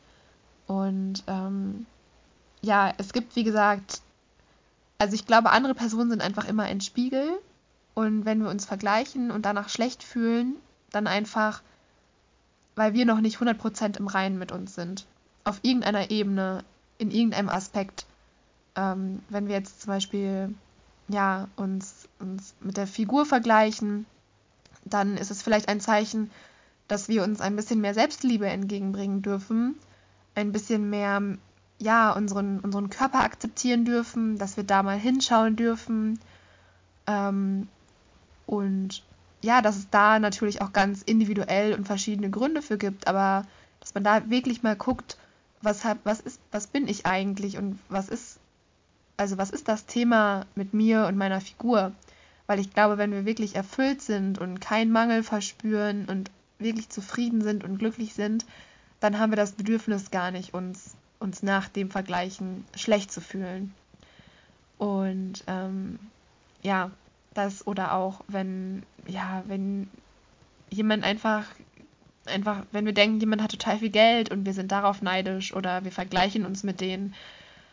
Und 0.67 1.23
ähm, 1.27 1.85
ja, 2.61 2.93
es 2.97 3.11
gibt, 3.11 3.35
wie 3.35 3.43
gesagt, 3.43 4.01
also 4.97 5.15
ich 5.15 5.25
glaube, 5.25 5.51
andere 5.51 5.75
Personen 5.75 6.09
sind 6.09 6.21
einfach 6.21 6.47
immer 6.47 6.63
ein 6.63 6.79
Spiegel. 6.79 7.29
Und 7.93 8.25
wenn 8.25 8.41
wir 8.41 8.49
uns 8.49 8.65
vergleichen 8.65 9.31
und 9.31 9.45
danach 9.45 9.69
schlecht 9.69 10.03
fühlen, 10.03 10.55
dann 10.91 11.07
einfach, 11.07 11.61
weil 12.75 12.93
wir 12.93 13.05
noch 13.05 13.21
nicht 13.21 13.37
100% 13.37 13.97
im 13.97 14.07
Reinen 14.07 14.39
mit 14.39 14.51
uns 14.51 14.75
sind. 14.75 15.05
Auf 15.43 15.59
irgendeiner 15.61 16.09
Ebene, 16.09 16.63
in 16.97 17.11
irgendeinem 17.11 17.49
Aspekt. 17.49 18.05
Ähm, 18.75 19.21
wenn 19.29 19.47
wir 19.47 19.55
jetzt 19.55 19.81
zum 19.81 19.89
Beispiel 19.89 20.53
ja, 21.07 21.47
uns, 21.55 22.07
uns 22.19 22.55
mit 22.61 22.77
der 22.77 22.87
Figur 22.87 23.25
vergleichen, 23.25 24.05
dann 24.85 25.17
ist 25.17 25.31
es 25.31 25.41
vielleicht 25.41 25.69
ein 25.69 25.79
Zeichen, 25.79 26.31
dass 26.87 27.07
wir 27.07 27.23
uns 27.23 27.41
ein 27.41 27.55
bisschen 27.55 27.81
mehr 27.81 27.93
Selbstliebe 27.93 28.47
entgegenbringen 28.47 29.21
dürfen, 29.21 29.75
ein 30.35 30.51
bisschen 30.51 30.89
mehr 30.89 31.21
ja, 31.79 32.11
unseren, 32.11 32.59
unseren 32.59 32.89
Körper 32.89 33.21
akzeptieren 33.21 33.85
dürfen, 33.85 34.37
dass 34.37 34.57
wir 34.57 34.63
da 34.63 34.83
mal 34.83 34.97
hinschauen 34.97 35.55
dürfen. 35.55 36.19
Ähm, 37.07 37.67
und 38.45 39.03
ja, 39.41 39.61
dass 39.61 39.75
es 39.75 39.89
da 39.89 40.19
natürlich 40.19 40.61
auch 40.61 40.73
ganz 40.73 41.01
individuell 41.01 41.73
und 41.73 41.85
verschiedene 41.85 42.29
Gründe 42.29 42.61
für 42.61 42.77
gibt, 42.77 43.07
aber 43.07 43.45
dass 43.79 43.93
man 43.93 44.03
da 44.03 44.29
wirklich 44.29 44.63
mal 44.63 44.75
guckt, 44.75 45.17
was, 45.61 45.83
hab, 45.83 45.97
was, 46.05 46.19
ist, 46.19 46.39
was 46.51 46.67
bin 46.67 46.87
ich 46.87 47.05
eigentlich 47.05 47.57
und 47.57 47.79
was 47.89 48.09
ist, 48.09 48.39
also 49.17 49.37
was 49.37 49.49
ist 49.49 49.67
das 49.67 49.85
Thema 49.85 50.45
mit 50.55 50.73
mir 50.73 51.07
und 51.07 51.17
meiner 51.17 51.41
Figur? 51.41 51.91
Weil 52.47 52.59
ich 52.59 52.73
glaube, 52.73 52.97
wenn 52.97 53.11
wir 53.11 53.25
wirklich 53.25 53.55
erfüllt 53.55 54.01
sind 54.01 54.39
und 54.39 54.59
keinen 54.59 54.91
Mangel 54.91 55.23
verspüren 55.23 56.05
und 56.05 56.31
wirklich 56.59 56.89
zufrieden 56.89 57.41
sind 57.41 57.63
und 57.63 57.77
glücklich 57.77 58.13
sind, 58.13 58.45
dann 58.99 59.19
haben 59.19 59.31
wir 59.31 59.37
das 59.37 59.53
Bedürfnis 59.53 60.11
gar 60.11 60.31
nicht, 60.31 60.53
uns 60.53 60.95
uns 61.23 61.41
nach 61.41 61.69
dem 61.69 61.89
Vergleichen 61.89 62.65
schlecht 62.75 63.11
zu 63.11 63.21
fühlen. 63.21 63.73
Und 64.77 65.43
ähm, 65.47 65.97
ja, 66.61 66.91
das 67.33 67.65
oder 67.67 67.93
auch 67.93 68.21
wenn, 68.27 68.83
ja, 69.07 69.43
wenn 69.47 69.89
jemand 70.69 71.03
einfach, 71.03 71.45
einfach, 72.25 72.63
wenn 72.71 72.85
wir 72.85 72.93
denken, 72.93 73.19
jemand 73.19 73.41
hat 73.41 73.51
total 73.51 73.79
viel 73.79 73.89
Geld 73.89 74.31
und 74.31 74.45
wir 74.45 74.53
sind 74.53 74.71
darauf 74.71 75.01
neidisch 75.01 75.53
oder 75.53 75.83
wir 75.83 75.91
vergleichen 75.91 76.45
uns 76.45 76.63
mit 76.63 76.81
denen, 76.81 77.13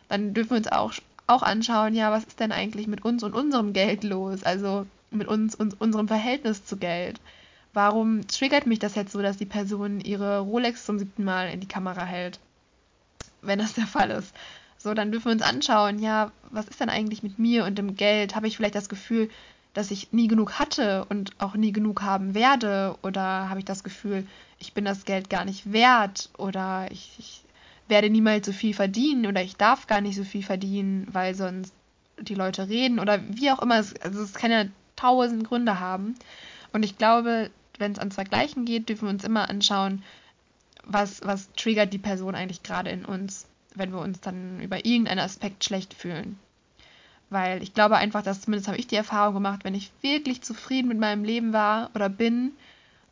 dann 0.09 0.35
dürfen 0.35 0.51
wir 0.51 0.57
uns 0.59 0.69
auch, 0.69 0.93
auch 1.27 1.43
anschauen, 1.43 1.95
ja, 1.95 2.11
was 2.11 2.25
ist 2.25 2.41
denn 2.41 2.53
eigentlich 2.53 2.87
mit 2.87 3.05
uns 3.05 3.23
und 3.23 3.35
unserem 3.35 3.73
Geld 3.73 4.05
los? 4.05 4.43
Also 4.43 4.87
mit 5.11 5.29
uns 5.29 5.55
und 5.55 5.81
unserem 5.81 6.09
Verhältnis 6.09 6.65
zu 6.65 6.77
Geld. 6.77 7.21
Warum 7.73 8.27
triggert 8.27 8.67
mich 8.67 8.81
das 8.81 8.97
jetzt 8.97 9.13
so, 9.13 9.23
dass 9.23 9.37
die 9.37 9.47
Person 9.47 10.01
ihre 10.01 10.41
Rolex 10.41 10.85
zum 10.85 10.99
siebten 10.99 11.25
Mal 11.25 11.51
in 11.51 11.61
die 11.61 11.69
Kamera 11.69 12.05
hält? 12.05 12.41
Wenn 13.43 13.61
das 13.61 13.75
der 13.75 13.87
Fall 13.87 14.11
ist. 14.11 14.35
So, 14.83 14.95
dann 14.95 15.13
dürfen 15.13 15.27
wir 15.27 15.33
uns 15.33 15.43
anschauen, 15.43 15.99
ja, 15.99 16.33
was 16.51 16.67
ist 16.67 16.81
denn 16.81 16.89
eigentlich 16.89 17.23
mit 17.23 17.39
mir 17.39 17.67
und 17.67 17.77
dem 17.77 17.97
Geld? 17.97 18.35
Habe 18.35 18.47
ich 18.47 18.57
vielleicht 18.57 18.75
das 18.75 18.89
Gefühl, 18.89 19.29
dass 19.75 19.91
ich 19.91 20.11
nie 20.15 20.27
genug 20.27 20.59
hatte 20.59 21.05
und 21.11 21.33
auch 21.39 21.55
nie 21.55 21.71
genug 21.71 22.01
haben 22.01 22.35
werde? 22.35 22.97
Oder 23.03 23.51
habe 23.51 23.59
ich 23.59 23.67
das 23.67 23.85
Gefühl, 23.85 24.27
ich 24.59 24.73
bin 24.73 24.87
das 24.87 25.05
Geld 25.05 25.29
gar 25.29 25.45
nicht 25.45 25.71
wert? 25.71 26.31
Oder 26.39 26.89
ich, 26.91 27.15
ich 27.19 27.43
werde 27.89 28.09
niemals 28.09 28.47
so 28.47 28.53
viel 28.53 28.73
verdienen 28.73 29.27
oder 29.27 29.43
ich 29.43 29.57
darf 29.57 29.87
gar 29.87 30.01
nicht 30.01 30.17
so 30.17 30.25
viel 30.25 30.43
verdienen, 30.43 31.07
weil 31.13 31.35
sonst 31.35 31.75
die 32.19 32.35
Leute 32.35 32.71
reden 32.71 33.01
oder 33.01 33.21
wie 33.29 33.51
auch 33.51 33.61
immer. 33.61 33.75
Also 33.75 34.23
es 34.23 34.33
kann 34.33 34.51
ja 34.51 34.65
tausend 34.97 35.47
Gründe 35.47 35.79
haben. 35.79 36.15
Und 36.73 36.85
ich 36.85 36.97
glaube, 36.97 37.51
wenn 37.77 37.93
es 37.93 37.99
ans 37.99 38.15
Vergleichen 38.15 38.65
geht, 38.65 38.89
dürfen 38.89 39.09
wir 39.09 39.11
uns 39.11 39.25
immer 39.25 39.51
anschauen, 39.51 40.03
was, 40.85 41.21
was 41.23 41.53
triggert 41.53 41.93
die 41.93 41.99
Person 41.99 42.35
eigentlich 42.35 42.63
gerade 42.63 42.89
in 42.89 43.05
uns 43.05 43.47
wenn 43.75 43.93
wir 43.93 44.01
uns 44.01 44.21
dann 44.21 44.61
über 44.61 44.85
irgendeinen 44.85 45.21
Aspekt 45.21 45.65
schlecht 45.65 45.95
fühlen. 45.95 46.39
Weil 47.31 47.63
ich 47.63 47.75
glaube 47.75 47.97
einfach, 47.97 48.23
dass 48.23 48.43
zumindest 48.43 48.69
habe 48.69 48.79
ich 48.79 48.89
die 48.89 48.97
Erfahrung 48.97 49.35
gemacht, 49.35 49.61
wenn 49.63 49.75
ich 49.75 49.93
wirklich 50.03 50.43
zufrieden 50.43 50.89
mit 50.89 50.99
meinem 50.99 51.25
Leben 51.25 51.53
war 51.53 51.91
oder 51.95 52.09
bin 52.09 52.53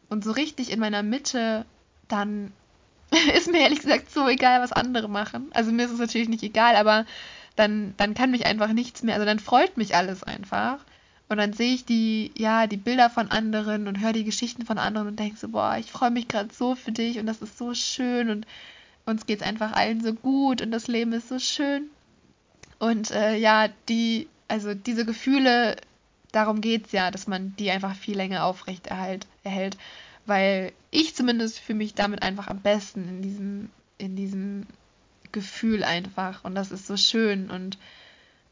und 0.09 0.25
so 0.25 0.33
richtig 0.33 0.73
in 0.73 0.81
meiner 0.81 1.03
Mitte, 1.03 1.65
dann 2.09 2.53
ist 3.35 3.51
mir 3.51 3.61
ehrlich 3.61 3.81
gesagt 3.81 4.11
so 4.11 4.29
egal, 4.29 4.61
was 4.61 4.73
andere 4.73 5.09
machen. 5.09 5.51
Also 5.53 5.71
mir 5.71 5.87
ist 5.87 5.93
es 5.93 6.01
natürlich 6.01 6.29
nicht 6.29 6.43
egal, 6.43 6.77
aber 6.77 7.07
dann, 7.57 7.95
dann 7.97 8.15
kann 8.15 8.31
mich 8.31 8.47
einfach 8.47 8.73
nichts 8.73 9.03
mehr, 9.03 9.15
also 9.15 9.27
dann 9.27 9.39
freut 9.39 9.77
mich 9.77 9.95
alles 9.95 10.23
einfach. 10.23 10.79
Und 11.29 11.37
dann 11.37 11.53
sehe 11.53 11.75
ich 11.75 11.85
die, 11.85 12.33
ja, 12.37 12.67
die 12.67 12.79
Bilder 12.79 13.11
von 13.11 13.31
anderen 13.31 13.87
und 13.87 14.01
höre 14.01 14.15
die 14.15 14.25
Geschichten 14.25 14.65
von 14.65 14.79
anderen 14.79 15.09
und 15.09 15.19
denke 15.19 15.37
so, 15.37 15.49
boah, 15.49 15.77
ich 15.79 15.93
freue 15.93 16.11
mich 16.11 16.27
gerade 16.27 16.49
so 16.55 16.75
für 16.75 16.93
dich 16.93 17.19
und 17.19 17.27
das 17.27 17.43
ist 17.43 17.59
so 17.59 17.75
schön 17.75 18.31
und 18.31 18.47
uns 19.09 19.27
geht 19.27 19.41
es 19.41 19.47
einfach 19.47 19.73
allen 19.73 20.03
so 20.03 20.15
gut 20.15 20.63
und 20.63 20.71
das 20.71 20.87
Leben 20.87 21.13
ist 21.13 21.29
so 21.29 21.39
schön. 21.39 21.89
Und 22.79 23.11
äh, 23.11 23.37
ja, 23.37 23.69
die, 23.89 24.29
also 24.47 24.75
diese 24.75 25.05
Gefühle, 25.05 25.77
darum 26.33 26.61
geht 26.61 26.87
es 26.87 26.93
ja, 26.93 27.11
dass 27.11 27.27
man 27.27 27.55
die 27.59 27.71
einfach 27.71 27.95
viel 27.97 28.17
länger 28.17 28.45
aufrecht 28.45 28.87
erhalt, 28.87 29.27
erhält. 29.43 29.77
Weil 30.27 30.73
ich 30.91 31.17
zumindest 31.17 31.59
fühle 31.59 31.79
mich 31.79 31.95
damit 31.95 32.23
einfach 32.23 32.49
am 32.49 32.61
besten 32.61 33.09
in 33.09 33.23
diesem, 33.23 33.71
in 33.97 34.15
diesem 34.15 34.67
Gefühl 35.33 35.83
einfach. 35.83 36.45
Und 36.45 36.55
das 36.55 36.71
ist 36.71 36.87
so 36.87 36.97
schön. 36.97 37.51
Und 37.51 37.79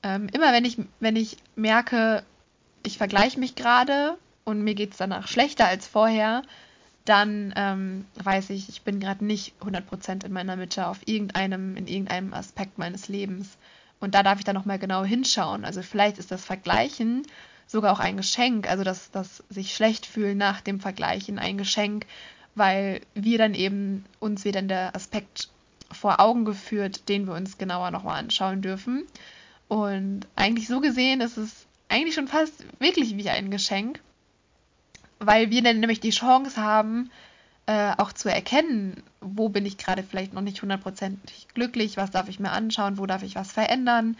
ähm, 0.03 0.29
immer 0.33 0.53
wenn 0.53 0.65
ich, 0.65 0.79
wenn 1.01 1.17
ich 1.17 1.37
merke, 1.55 2.25
ich 2.83 2.99
vergleiche 2.99 3.39
mich 3.39 3.55
gerade 3.55 4.17
und 4.45 4.63
mir 4.63 4.75
geht 4.75 4.93
es 4.93 4.99
danach 4.99 5.29
schlechter 5.29 5.67
als 5.67 5.87
vorher, 5.87 6.43
dann 7.09 7.55
ähm, 7.57 8.05
weiß 8.23 8.51
ich, 8.51 8.69
ich 8.69 8.83
bin 8.83 9.01
gerade 9.01 9.25
nicht 9.25 9.55
100% 9.63 10.25
in 10.25 10.33
meiner 10.33 10.57
Mitte 10.57 10.87
auf 10.87 10.99
irgendeinem, 11.07 11.77
in 11.77 11.87
irgendeinem 11.87 12.35
Aspekt 12.35 12.79
meines 12.79 13.09
Lebens. 13.09 13.57
Und 14.01 14.15
da 14.15 14.23
darf 14.23 14.39
ich 14.39 14.45
dann 14.45 14.57
nochmal 14.57 14.79
genau 14.79 15.05
hinschauen. 15.05 15.65
Also 15.65 15.83
vielleicht 15.83 16.19
ist 16.19 16.31
das 16.31 16.45
Vergleichen 16.45 17.23
sogar 17.67 17.93
auch 17.93 18.01
ein 18.01 18.17
Geschenk, 18.17 18.69
also 18.69 18.85
das, 18.85 19.11
das 19.11 19.43
sich 19.49 19.75
schlecht 19.75 20.07
fühlen 20.07 20.39
nach 20.39 20.61
dem 20.61 20.81
Vergleichen 20.81 21.39
ein 21.39 21.59
Geschenk, 21.59 22.07
weil 22.55 23.01
wir 23.15 23.39
dann 23.39 23.55
eben 23.55 24.05
uns 24.21 24.45
wieder 24.45 24.63
der 24.63 24.95
Aspekt 24.95 25.49
vor 25.91 26.21
Augen 26.21 26.45
geführt, 26.45 27.09
den 27.09 27.27
wir 27.27 27.35
uns 27.35 27.59
genauer 27.59 27.91
nochmal 27.91 28.19
anschauen 28.19 28.63
dürfen. 28.63 29.05
Und 29.69 30.27
eigentlich 30.37 30.69
so 30.69 30.81
gesehen 30.81 31.21
ist 31.21 31.37
es 31.37 31.67
eigentlich 31.89 32.15
schon 32.15 32.29
fast 32.29 32.65
wirklich 32.79 33.17
wie 33.17 33.31
ein 33.31 33.51
Geschenk, 33.51 34.01
weil 35.19 35.51
wir 35.51 35.63
dann 35.63 35.81
nämlich 35.81 36.01
die 36.01 36.11
Chance 36.11 36.61
haben, 36.61 37.11
äh, 37.67 37.93
auch 37.97 38.13
zu 38.13 38.29
erkennen, 38.29 39.03
wo 39.21 39.49
bin 39.49 39.67
ich 39.67 39.77
gerade 39.77 40.03
vielleicht 40.03 40.33
noch 40.33 40.43
nicht 40.43 40.63
hundertprozentig 40.63 41.49
glücklich, 41.53 41.97
was 41.97 42.11
darf 42.11 42.29
ich 42.29 42.39
mir 42.39 42.53
anschauen, 42.53 42.99
wo 42.99 43.07
darf 43.07 43.23
ich 43.23 43.35
was 43.35 43.53
verändern. 43.53 44.17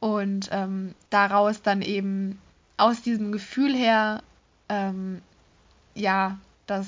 Und 0.00 0.48
ähm, 0.52 0.94
daraus 1.08 1.62
dann 1.62 1.82
eben 1.82 2.40
aus 2.76 3.00
diesem 3.02 3.32
Gefühl 3.32 3.74
her, 3.74 4.22
ähm, 4.68 5.22
ja, 5.94 6.38
dass 6.66 6.86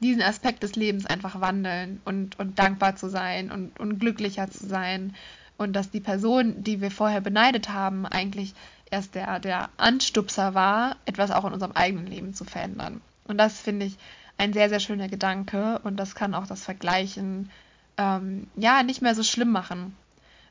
diesen 0.00 0.22
Aspekt 0.22 0.62
des 0.62 0.76
Lebens 0.76 1.06
einfach 1.06 1.40
wandeln 1.40 2.00
und, 2.04 2.38
und 2.38 2.58
dankbar 2.58 2.96
zu 2.96 3.08
sein 3.08 3.50
und, 3.50 3.80
und 3.80 3.98
glücklicher 3.98 4.50
zu 4.50 4.66
sein. 4.66 5.14
Und 5.56 5.72
dass 5.72 5.90
die 5.90 6.00
Person, 6.00 6.62
die 6.62 6.82
wir 6.82 6.90
vorher 6.90 7.22
beneidet 7.22 7.70
haben, 7.70 8.04
eigentlich 8.04 8.54
erst 8.90 9.14
der, 9.14 9.40
der 9.40 9.68
Anstupser 9.76 10.54
war, 10.54 10.96
etwas 11.04 11.30
auch 11.30 11.44
in 11.44 11.52
unserem 11.52 11.72
eigenen 11.72 12.06
Leben 12.06 12.34
zu 12.34 12.44
verändern. 12.44 13.00
Und 13.24 13.38
das 13.38 13.60
finde 13.60 13.86
ich 13.86 13.96
ein 14.38 14.52
sehr, 14.52 14.68
sehr 14.68 14.80
schöner 14.80 15.08
Gedanke 15.08 15.80
und 15.82 15.96
das 15.96 16.14
kann 16.14 16.34
auch 16.34 16.46
das 16.46 16.64
Vergleichen 16.64 17.50
ähm, 17.96 18.46
ja 18.56 18.82
nicht 18.82 19.02
mehr 19.02 19.14
so 19.14 19.22
schlimm 19.22 19.50
machen. 19.50 19.96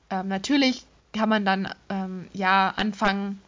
Ähm, 0.10 0.28
natürlich 0.28 0.86
kann 1.14 1.30
man 1.30 1.46
dann 1.46 1.70
ähm, 1.90 2.28
ja 2.34 2.74
anfangen, 2.76 3.42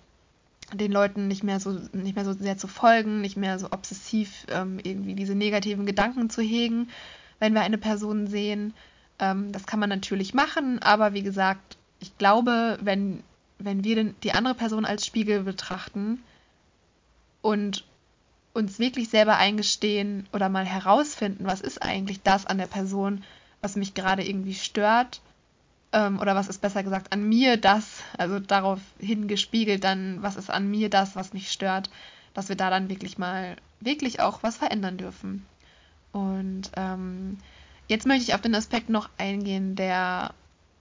den 0.73 0.91
Leuten 0.91 1.27
nicht 1.27 1.43
mehr 1.43 1.59
so 1.59 1.79
nicht 1.93 2.15
mehr 2.15 2.25
so 2.25 2.33
sehr 2.33 2.57
zu 2.57 2.67
folgen, 2.67 3.21
nicht 3.21 3.37
mehr 3.37 3.57
so 3.57 3.67
obsessiv 3.71 4.45
ähm, 4.49 4.79
irgendwie 4.83 5.15
diese 5.15 5.33
negativen 5.33 5.85
Gedanken 5.85 6.29
zu 6.29 6.41
hegen, 6.41 6.89
wenn 7.39 7.53
wir 7.53 7.61
eine 7.61 7.77
Person 7.77 8.27
sehen. 8.27 8.73
Ähm, 9.19 9.51
das 9.51 9.65
kann 9.65 9.79
man 9.79 9.89
natürlich 9.89 10.33
machen, 10.33 10.79
aber 10.79 11.13
wie 11.13 11.23
gesagt, 11.23 11.77
ich 11.99 12.17
glaube, 12.17 12.77
wenn 12.81 13.23
wenn 13.59 13.83
wir 13.83 14.03
die 14.03 14.33
andere 14.33 14.55
Person 14.55 14.85
als 14.85 15.05
Spiegel 15.05 15.43
betrachten 15.43 16.23
und 17.41 17.85
uns 18.53 18.79
wirklich 18.79 19.09
selber 19.09 19.37
eingestehen 19.37 20.27
oder 20.33 20.49
mal 20.49 20.65
herausfinden, 20.65 21.45
was 21.45 21.61
ist 21.61 21.81
eigentlich 21.81 22.21
das 22.21 22.45
an 22.45 22.57
der 22.57 22.67
Person, 22.67 23.23
was 23.61 23.75
mich 23.75 23.93
gerade 23.93 24.27
irgendwie 24.27 24.55
stört, 24.55 25.21
ähm, 25.93 26.19
oder 26.19 26.35
was 26.35 26.47
ist 26.47 26.61
besser 26.61 26.83
gesagt 26.83 27.13
an 27.13 27.27
mir 27.27 27.57
das, 27.57 28.01
also 28.17 28.39
darauf 28.39 28.79
hingespiegelt 28.99 29.83
dann, 29.83 30.21
was 30.21 30.35
ist 30.35 30.49
an 30.49 30.69
mir 30.69 30.89
das, 30.89 31.15
was 31.15 31.33
mich 31.33 31.51
stört, 31.51 31.89
dass 32.33 32.49
wir 32.49 32.55
da 32.55 32.69
dann 32.69 32.89
wirklich 32.89 33.17
mal, 33.17 33.55
wirklich 33.79 34.19
auch 34.19 34.43
was 34.43 34.57
verändern 34.57 34.97
dürfen. 34.97 35.45
Und 36.11 36.71
ähm, 36.75 37.37
jetzt 37.87 38.05
möchte 38.05 38.23
ich 38.23 38.33
auf 38.33 38.41
den 38.41 38.55
Aspekt 38.55 38.89
noch 38.89 39.09
eingehen, 39.17 39.75
der 39.75 40.33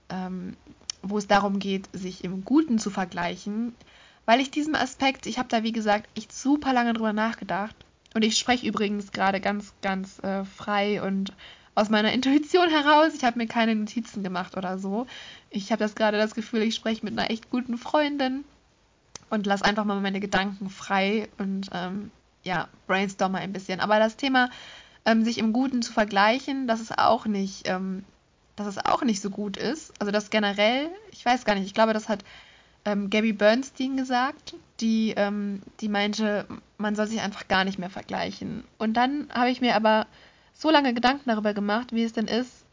ähm, 0.09 0.55
wo 1.01 1.17
es 1.17 1.27
darum 1.27 1.59
geht, 1.59 1.89
sich 1.93 2.23
im 2.23 2.43
Guten 2.43 2.79
zu 2.79 2.89
vergleichen, 2.89 3.75
weil 4.25 4.39
ich 4.39 4.51
diesem 4.51 4.75
Aspekt, 4.75 5.25
ich 5.25 5.39
habe 5.39 5.49
da 5.49 5.63
wie 5.63 5.71
gesagt 5.71 6.09
echt 6.17 6.33
super 6.33 6.73
lange 6.73 6.93
drüber 6.93 7.13
nachgedacht 7.13 7.75
und 8.13 8.23
ich 8.23 8.37
spreche 8.37 8.67
übrigens 8.67 9.11
gerade 9.11 9.39
ganz, 9.39 9.73
ganz 9.81 10.19
äh, 10.23 10.43
frei 10.43 11.01
und 11.01 11.33
aus 11.75 11.89
meiner 11.89 12.11
Intuition 12.11 12.69
heraus. 12.69 13.13
Ich 13.15 13.23
habe 13.23 13.37
mir 13.37 13.45
keine 13.45 13.75
Notizen 13.75 14.23
gemacht 14.23 14.57
oder 14.57 14.79
so. 14.79 15.05
Ich 15.51 15.71
habe 15.71 15.79
das 15.79 15.93
gerade 15.93 16.17
das 16.17 16.33
Gefühl, 16.33 16.63
ich 16.63 16.73
spreche 16.73 17.05
mit 17.05 17.17
einer 17.17 17.29
echt 17.29 17.51
guten 17.51 17.77
Freundin 17.77 18.43
und 19.29 19.45
lasse 19.45 19.63
einfach 19.63 19.85
mal 19.85 20.01
meine 20.01 20.19
Gedanken 20.19 20.71
frei 20.71 21.29
und 21.37 21.69
ähm, 21.73 22.09
ja, 22.43 22.67
brainstorm 22.87 23.33
mal 23.33 23.41
ein 23.41 23.53
bisschen. 23.53 23.79
Aber 23.79 23.99
das 23.99 24.15
Thema, 24.15 24.49
ähm, 25.05 25.23
sich 25.23 25.37
im 25.37 25.53
Guten 25.53 25.83
zu 25.83 25.93
vergleichen, 25.93 26.67
das 26.67 26.81
ist 26.81 26.97
auch 26.97 27.27
nicht 27.27 27.67
ähm, 27.67 28.03
dass 28.57 28.67
es 28.67 28.83
auch 28.83 29.03
nicht 29.03 29.21
so 29.21 29.29
gut 29.29 29.55
ist. 29.55 29.93
Also 29.99 30.11
das 30.11 30.29
generell, 30.29 30.89
ich 31.11 31.25
weiß 31.25 31.45
gar 31.45 31.55
nicht, 31.55 31.65
ich 31.65 31.73
glaube, 31.73 31.93
das 31.93 32.09
hat 32.09 32.25
ähm, 32.83 33.09
Gabby 33.09 33.31
Bernstein 33.31 33.95
gesagt, 33.95 34.55
die, 34.81 35.13
ähm, 35.15 35.61
die 35.79 35.87
meinte, 35.87 36.45
man 36.77 36.95
soll 36.95 37.07
sich 37.07 37.21
einfach 37.21 37.47
gar 37.47 37.63
nicht 37.63 37.79
mehr 37.79 37.89
vergleichen. 37.89 38.63
Und 38.77 38.95
dann 38.95 39.27
habe 39.31 39.51
ich 39.51 39.61
mir 39.61 39.75
aber 39.75 40.07
so 40.53 40.71
lange 40.71 40.93
Gedanken 40.93 41.29
darüber 41.29 41.53
gemacht, 41.53 41.93
wie 41.93 42.03
es 42.03 42.13
denn 42.13 42.27
ist, 42.27 42.65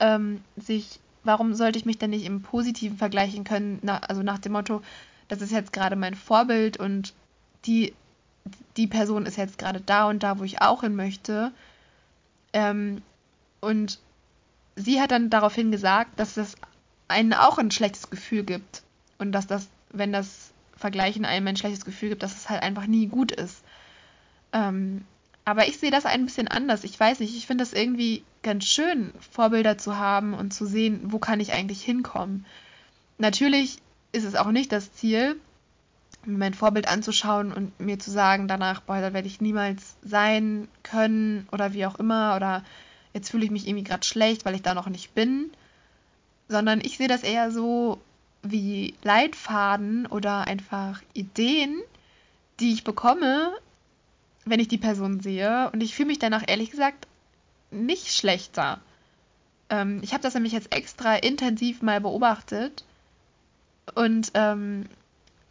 ähm, 0.00 0.42
sich, 0.56 0.98
warum 1.22 1.54
sollte 1.54 1.78
ich 1.78 1.86
mich 1.86 1.98
denn 1.98 2.10
nicht 2.10 2.26
im 2.26 2.42
Positiven 2.42 2.98
vergleichen 2.98 3.44
können, 3.44 3.78
na, 3.82 3.98
also 3.98 4.22
nach 4.22 4.38
dem 4.38 4.52
Motto, 4.52 4.82
das 5.28 5.40
ist 5.40 5.52
jetzt 5.52 5.72
gerade 5.72 5.94
mein 5.94 6.14
Vorbild 6.14 6.76
und 6.76 7.14
die, 7.66 7.94
die 8.76 8.88
Person 8.88 9.26
ist 9.26 9.36
jetzt 9.36 9.58
gerade 9.58 9.80
da 9.80 10.08
und 10.08 10.22
da, 10.22 10.38
wo 10.38 10.44
ich 10.44 10.60
auch 10.60 10.82
hin 10.82 10.96
möchte. 10.96 11.52
Ähm, 12.52 13.00
und 13.60 14.00
sie 14.76 15.00
hat 15.00 15.10
dann 15.10 15.30
daraufhin 15.30 15.70
gesagt, 15.70 16.18
dass 16.18 16.36
es 16.36 16.56
einen 17.08 17.32
auch 17.32 17.58
ein 17.58 17.70
schlechtes 17.70 18.10
Gefühl 18.10 18.44
gibt 18.44 18.82
und 19.18 19.32
dass 19.32 19.46
das, 19.46 19.68
wenn 19.90 20.12
das 20.12 20.52
Vergleichen 20.76 21.24
einem 21.24 21.46
ein 21.48 21.56
schlechtes 21.56 21.84
Gefühl 21.84 22.10
gibt, 22.10 22.22
dass 22.22 22.36
es 22.36 22.48
halt 22.50 22.62
einfach 22.62 22.86
nie 22.86 23.06
gut 23.06 23.32
ist. 23.32 23.62
Ähm, 24.52 25.04
aber 25.44 25.68
ich 25.68 25.78
sehe 25.78 25.90
das 25.90 26.06
ein 26.06 26.24
bisschen 26.24 26.48
anders. 26.48 26.84
Ich 26.84 26.98
weiß 26.98 27.20
nicht, 27.20 27.36
ich 27.36 27.46
finde 27.46 27.64
es 27.64 27.72
irgendwie 27.72 28.24
ganz 28.42 28.64
schön, 28.64 29.12
Vorbilder 29.30 29.76
zu 29.76 29.98
haben 29.98 30.34
und 30.34 30.54
zu 30.54 30.66
sehen, 30.66 31.00
wo 31.04 31.18
kann 31.18 31.40
ich 31.40 31.52
eigentlich 31.52 31.82
hinkommen. 31.82 32.46
Natürlich 33.18 33.78
ist 34.12 34.24
es 34.24 34.36
auch 34.36 34.50
nicht 34.50 34.72
das 34.72 34.92
Ziel, 34.92 35.36
mein 36.24 36.54
Vorbild 36.54 36.88
anzuschauen 36.88 37.52
und 37.52 37.78
mir 37.78 37.98
zu 37.98 38.10
sagen 38.10 38.48
danach, 38.48 38.80
boah, 38.80 39.00
da 39.00 39.12
werde 39.12 39.28
ich 39.28 39.40
niemals 39.40 39.96
sein 40.02 40.68
können 40.82 41.46
oder 41.52 41.74
wie 41.74 41.84
auch 41.84 41.96
immer 41.96 42.34
oder 42.36 42.64
jetzt 43.14 43.30
fühle 43.30 43.44
ich 43.44 43.50
mich 43.50 43.66
irgendwie 43.66 43.84
gerade 43.84 44.04
schlecht, 44.04 44.44
weil 44.44 44.54
ich 44.54 44.62
da 44.62 44.74
noch 44.74 44.88
nicht 44.88 45.14
bin, 45.14 45.50
sondern 46.48 46.80
ich 46.80 46.98
sehe 46.98 47.08
das 47.08 47.22
eher 47.22 47.50
so 47.50 48.00
wie 48.42 48.94
Leitfaden 49.02 50.06
oder 50.06 50.46
einfach 50.46 51.00
Ideen, 51.14 51.80
die 52.60 52.72
ich 52.72 52.84
bekomme, 52.84 53.52
wenn 54.44 54.60
ich 54.60 54.68
die 54.68 54.78
Person 54.78 55.20
sehe. 55.20 55.70
Und 55.72 55.82
ich 55.82 55.94
fühle 55.94 56.08
mich 56.08 56.18
danach 56.18 56.42
ehrlich 56.46 56.70
gesagt 56.70 57.06
nicht 57.70 58.12
schlechter. 58.14 58.80
Ähm, 59.70 60.00
ich 60.02 60.12
habe 60.12 60.22
das 60.22 60.34
nämlich 60.34 60.52
jetzt 60.52 60.74
extra 60.74 61.16
intensiv 61.16 61.80
mal 61.80 62.00
beobachtet. 62.00 62.84
Und 63.94 64.32
ähm, 64.34 64.86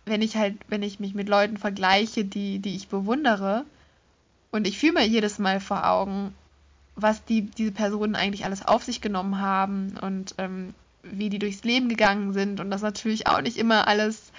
wenn 0.05 0.22
ich 0.22 0.36
halt, 0.36 0.58
wenn 0.67 0.84
ich 0.84 1.00
mich 1.00 1.15
mit 1.15 1.29
Leuten 1.29 1.58
vergleiche, 1.58 2.25
die, 2.25 2.60
die 2.60 2.75
ich 2.75 2.89
bewundere, 2.89 3.65
und 4.51 4.67
ich 4.67 4.77
fühle 4.77 4.93
mir 4.93 5.08
jedes 5.08 5.39
Mal 5.39 5.60
vor 5.60 5.88
Augen, 5.88 6.36
was 6.95 7.25
die, 7.25 7.41
diese 7.43 7.71
Personen 7.71 8.15
eigentlich 8.15 8.45
alles 8.45 8.65
auf 8.65 8.83
sich 8.83 9.01
genommen 9.01 9.39
haben 9.39 9.97
und 10.01 10.35
ähm, 10.38 10.73
wie 11.03 11.29
die 11.29 11.39
durchs 11.39 11.63
Leben 11.63 11.89
gegangen 11.89 12.33
sind 12.33 12.59
und 12.59 12.71
das 12.71 12.81
natürlich 12.81 13.27
auch 13.27 13.41
nicht 13.41 13.57
immer 13.57 13.88
alles 13.88 14.31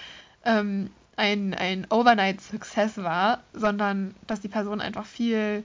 ähm, 0.43 0.89
ein, 1.15 1.53
ein 1.53 1.87
Overnight-Success 1.89 2.97
war, 2.97 3.41
sondern 3.53 4.15
dass 4.27 4.41
die 4.41 4.47
Person 4.47 4.81
einfach 4.81 5.05
viel, 5.05 5.63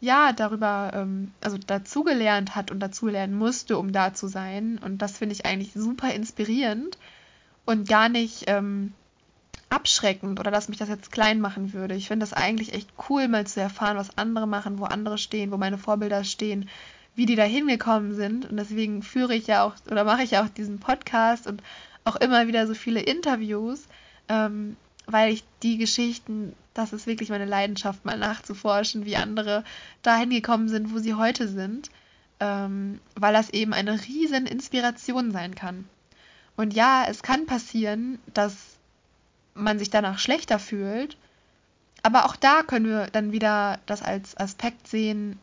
ja, 0.00 0.32
darüber, 0.32 0.92
ähm, 0.94 1.32
also 1.40 1.58
dazugelernt 1.58 2.54
hat 2.54 2.70
und 2.70 2.80
dazulernen 2.80 3.36
musste, 3.36 3.78
um 3.78 3.92
da 3.92 4.14
zu 4.14 4.28
sein. 4.28 4.78
Und 4.78 4.98
das 4.98 5.18
finde 5.18 5.34
ich 5.34 5.46
eigentlich 5.46 5.72
super 5.72 6.12
inspirierend 6.12 6.98
und 7.64 7.88
gar 7.88 8.08
nicht, 8.08 8.44
ähm, 8.46 8.92
abschreckend 9.76 10.40
oder 10.40 10.50
dass 10.50 10.68
mich 10.68 10.78
das 10.78 10.88
jetzt 10.88 11.12
klein 11.12 11.40
machen 11.40 11.74
würde. 11.74 11.94
Ich 11.94 12.08
finde 12.08 12.24
das 12.24 12.32
eigentlich 12.32 12.72
echt 12.72 12.88
cool, 13.08 13.28
mal 13.28 13.46
zu 13.46 13.60
erfahren, 13.60 13.98
was 13.98 14.16
andere 14.16 14.48
machen, 14.48 14.78
wo 14.78 14.84
andere 14.84 15.18
stehen, 15.18 15.52
wo 15.52 15.58
meine 15.58 15.76
Vorbilder 15.76 16.24
stehen, 16.24 16.68
wie 17.14 17.26
die 17.26 17.36
da 17.36 17.44
hingekommen 17.44 18.14
sind. 18.14 18.50
Und 18.50 18.56
deswegen 18.56 19.02
führe 19.02 19.34
ich 19.34 19.46
ja 19.46 19.64
auch 19.64 19.74
oder 19.90 20.04
mache 20.04 20.22
ich 20.22 20.32
ja 20.32 20.42
auch 20.42 20.48
diesen 20.48 20.80
Podcast 20.80 21.46
und 21.46 21.62
auch 22.04 22.16
immer 22.16 22.48
wieder 22.48 22.66
so 22.66 22.72
viele 22.74 23.00
Interviews, 23.00 23.86
ähm, 24.28 24.76
weil 25.06 25.32
ich 25.32 25.44
die 25.62 25.76
Geschichten, 25.76 26.54
das 26.72 26.94
ist 26.94 27.06
wirklich 27.06 27.28
meine 27.28 27.44
Leidenschaft, 27.44 28.04
mal 28.06 28.18
nachzuforschen, 28.18 29.04
wie 29.04 29.16
andere 29.16 29.62
da 30.02 30.16
hingekommen 30.16 30.70
sind, 30.70 30.92
wo 30.94 30.98
sie 30.98 31.14
heute 31.14 31.48
sind, 31.48 31.90
ähm, 32.40 32.98
weil 33.14 33.34
das 33.34 33.50
eben 33.50 33.74
eine 33.74 34.00
riesen 34.06 34.46
Inspiration 34.46 35.32
sein 35.32 35.54
kann. 35.54 35.84
Und 36.56 36.72
ja, 36.72 37.04
es 37.06 37.22
kann 37.22 37.44
passieren, 37.44 38.18
dass 38.32 38.75
man 39.56 39.78
sich 39.78 39.90
danach 39.90 40.18
schlechter 40.18 40.58
fühlt. 40.58 41.16
Aber 42.02 42.26
auch 42.26 42.36
da 42.36 42.62
können 42.62 42.86
wir 42.86 43.06
dann 43.06 43.32
wieder 43.32 43.80
das 43.86 44.02
als 44.02 44.36
Aspekt 44.36 44.86
sehen, 44.86 45.38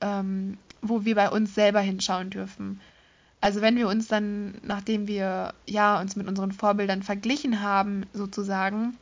ähm, 0.00 0.58
wo 0.82 1.04
wir 1.04 1.14
bei 1.14 1.30
uns 1.30 1.54
selber 1.54 1.80
hinschauen 1.80 2.30
dürfen. 2.30 2.80
Also 3.40 3.62
wenn 3.62 3.76
wir 3.76 3.88
uns 3.88 4.08
dann, 4.08 4.58
nachdem 4.62 5.06
wir 5.08 5.54
ja 5.66 5.98
uns 6.00 6.16
mit 6.16 6.28
unseren 6.28 6.52
Vorbildern 6.52 7.02
verglichen 7.02 7.62
haben, 7.62 8.04
sozusagen, 8.12 8.96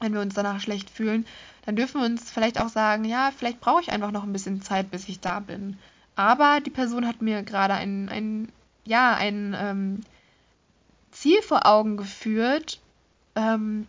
wenn 0.00 0.12
wir 0.12 0.20
uns 0.20 0.34
danach 0.34 0.60
schlecht 0.60 0.90
fühlen, 0.90 1.24
dann 1.64 1.76
dürfen 1.76 2.00
wir 2.00 2.06
uns 2.06 2.30
vielleicht 2.30 2.60
auch 2.60 2.68
sagen, 2.68 3.04
ja, 3.04 3.32
vielleicht 3.36 3.60
brauche 3.60 3.80
ich 3.80 3.90
einfach 3.90 4.10
noch 4.10 4.24
ein 4.24 4.32
bisschen 4.32 4.60
Zeit, 4.62 4.90
bis 4.90 5.08
ich 5.08 5.20
da 5.20 5.40
bin. 5.40 5.78
Aber 6.16 6.60
die 6.60 6.70
Person 6.70 7.06
hat 7.06 7.22
mir 7.22 7.42
gerade 7.42 7.74
ein, 7.74 8.08
ein, 8.08 8.52
ja, 8.84 9.14
ein 9.14 9.56
ähm, 9.58 10.00
Ziel 11.12 11.40
vor 11.42 11.66
Augen 11.66 11.96
geführt, 11.96 12.80
ähm, 13.34 13.86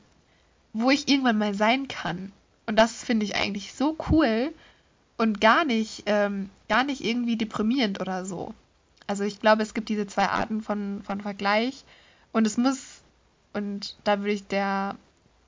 wo 0.73 0.89
ich 0.89 1.07
irgendwann 1.07 1.37
mal 1.37 1.53
sein 1.53 1.87
kann. 1.87 2.31
Und 2.65 2.77
das 2.77 3.03
finde 3.03 3.25
ich 3.25 3.35
eigentlich 3.35 3.73
so 3.73 3.97
cool 4.09 4.53
und 5.17 5.41
gar 5.41 5.65
nicht, 5.65 6.03
ähm, 6.05 6.49
gar 6.69 6.83
nicht 6.83 7.03
irgendwie 7.03 7.37
deprimierend 7.37 7.99
oder 7.99 8.25
so. 8.25 8.53
Also 9.07 9.23
ich 9.23 9.39
glaube, 9.39 9.63
es 9.63 9.73
gibt 9.73 9.89
diese 9.89 10.07
zwei 10.07 10.27
Arten 10.29 10.61
von, 10.61 11.01
von 11.03 11.21
Vergleich 11.21 11.83
und 12.31 12.47
es 12.47 12.57
muss, 12.57 13.01
und 13.53 13.97
da 14.03 14.19
würde 14.19 14.33
ich 14.33 14.47
der 14.47 14.95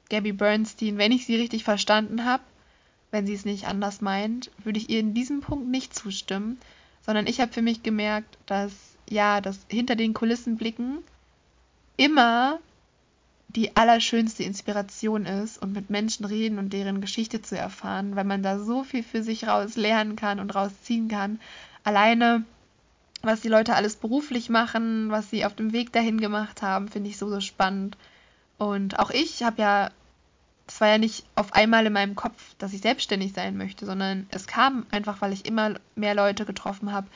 Gabby 0.10 0.34
Bernstein, 0.34 0.98
wenn 0.98 1.12
ich 1.12 1.26
sie 1.26 1.36
richtig 1.36 1.64
verstanden 1.64 2.26
habe, 2.26 2.44
wenn 3.12 3.26
sie 3.26 3.34
es 3.34 3.46
nicht 3.46 3.68
anders 3.68 4.02
meint, 4.02 4.52
würde 4.64 4.80
ich 4.80 4.90
ihr 4.90 5.00
in 5.00 5.14
diesem 5.14 5.42
Punkt 5.42 5.68
nicht 5.70 5.96
zustimmen, 5.96 6.60
sondern 7.06 7.28
ich 7.28 7.40
habe 7.40 7.54
für 7.54 7.62
mich 7.62 7.84
gemerkt, 7.84 8.38
dass 8.46 8.74
ja, 9.10 9.40
das 9.42 9.60
hinter 9.70 9.96
den 9.96 10.14
Kulissen 10.14 10.58
blicken 10.58 11.00
immer 11.98 12.60
die 13.56 13.76
allerschönste 13.76 14.44
Inspiration 14.44 15.26
ist 15.26 15.62
und 15.62 15.74
mit 15.74 15.90
Menschen 15.90 16.26
reden 16.26 16.58
und 16.58 16.74
deren 16.74 17.02
Geschichte 17.02 17.42
zu 17.42 17.58
erfahren, 17.58 18.16
weil 18.16 18.24
man 18.24 18.42
da 18.42 18.58
so 18.58 18.84
viel 18.84 19.04
für 19.04 19.22
sich 19.22 19.48
raus 19.48 19.76
lernen 19.76 20.16
kann 20.16 20.40
und 20.40 20.56
rausziehen 20.56 21.08
kann. 21.08 21.40
Alleine, 21.84 22.44
was 23.22 23.42
die 23.42 23.50
Leute 23.50 23.76
alles 23.76 23.96
beruflich 23.96 24.50
machen, 24.50 25.12
was 25.12 25.30
sie 25.30 25.46
auf 25.46 25.56
dem 25.56 25.72
Weg 25.72 25.94
dahin 25.94 26.20
gemacht 26.20 26.62
haben, 26.62 26.88
finde 26.88 27.10
ich 27.10 27.18
so, 27.18 27.30
so 27.30 27.42
spannend. 27.42 27.96
Und 28.58 28.98
auch 28.98 29.12
ich 29.12 29.44
habe 29.44 29.62
ja, 29.62 29.92
es 30.68 30.82
war 30.82 30.88
ja 30.88 30.98
nicht 30.98 31.24
auf 31.36 31.54
einmal 31.54 31.86
in 31.86 31.94
meinem 31.94 32.16
Kopf, 32.16 32.56
dass 32.58 32.74
ich 32.74 32.82
selbstständig 32.82 33.34
sein 33.34 33.56
möchte, 33.56 33.86
sondern 33.86 34.26
es 34.32 34.48
kam 34.48 34.88
einfach, 34.90 35.22
weil 35.22 35.34
ich 35.34 35.46
immer 35.46 35.76
mehr 35.96 36.16
Leute 36.16 36.46
getroffen 36.46 36.92
habe, 36.92 37.08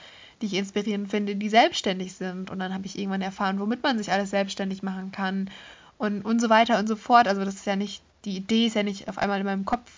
die 0.42 0.46
ich 0.46 0.54
inspirierend 0.54 1.10
finde, 1.10 1.36
die 1.36 1.50
selbstständig 1.50 2.14
sind. 2.14 2.52
Und 2.52 2.60
dann 2.60 2.76
habe 2.76 2.86
ich 2.86 3.00
irgendwann 3.00 3.22
erfahren, 3.24 3.60
womit 3.60 3.82
man 3.82 3.98
sich 3.98 4.12
alles 4.12 4.30
selbstständig 4.30 4.84
machen 4.84 5.12
kann 5.12 5.50
und, 5.98 6.24
und 6.24 6.40
so 6.40 6.50
weiter 6.50 6.80
und 6.80 6.88
so 6.88 6.96
fort. 6.96 7.28
Also 7.28 7.44
das 7.44 7.56
ist 7.56 7.66
ja 7.66 7.76
nicht, 7.76 8.02
die 8.26 8.38
Idee 8.38 8.68
ist 8.68 8.76
ja 8.76 8.84
nicht 8.84 9.08
auf 9.08 9.18
einmal 9.18 9.40
in 9.40 9.46
meinem 9.46 9.66
Kopf 9.66 9.92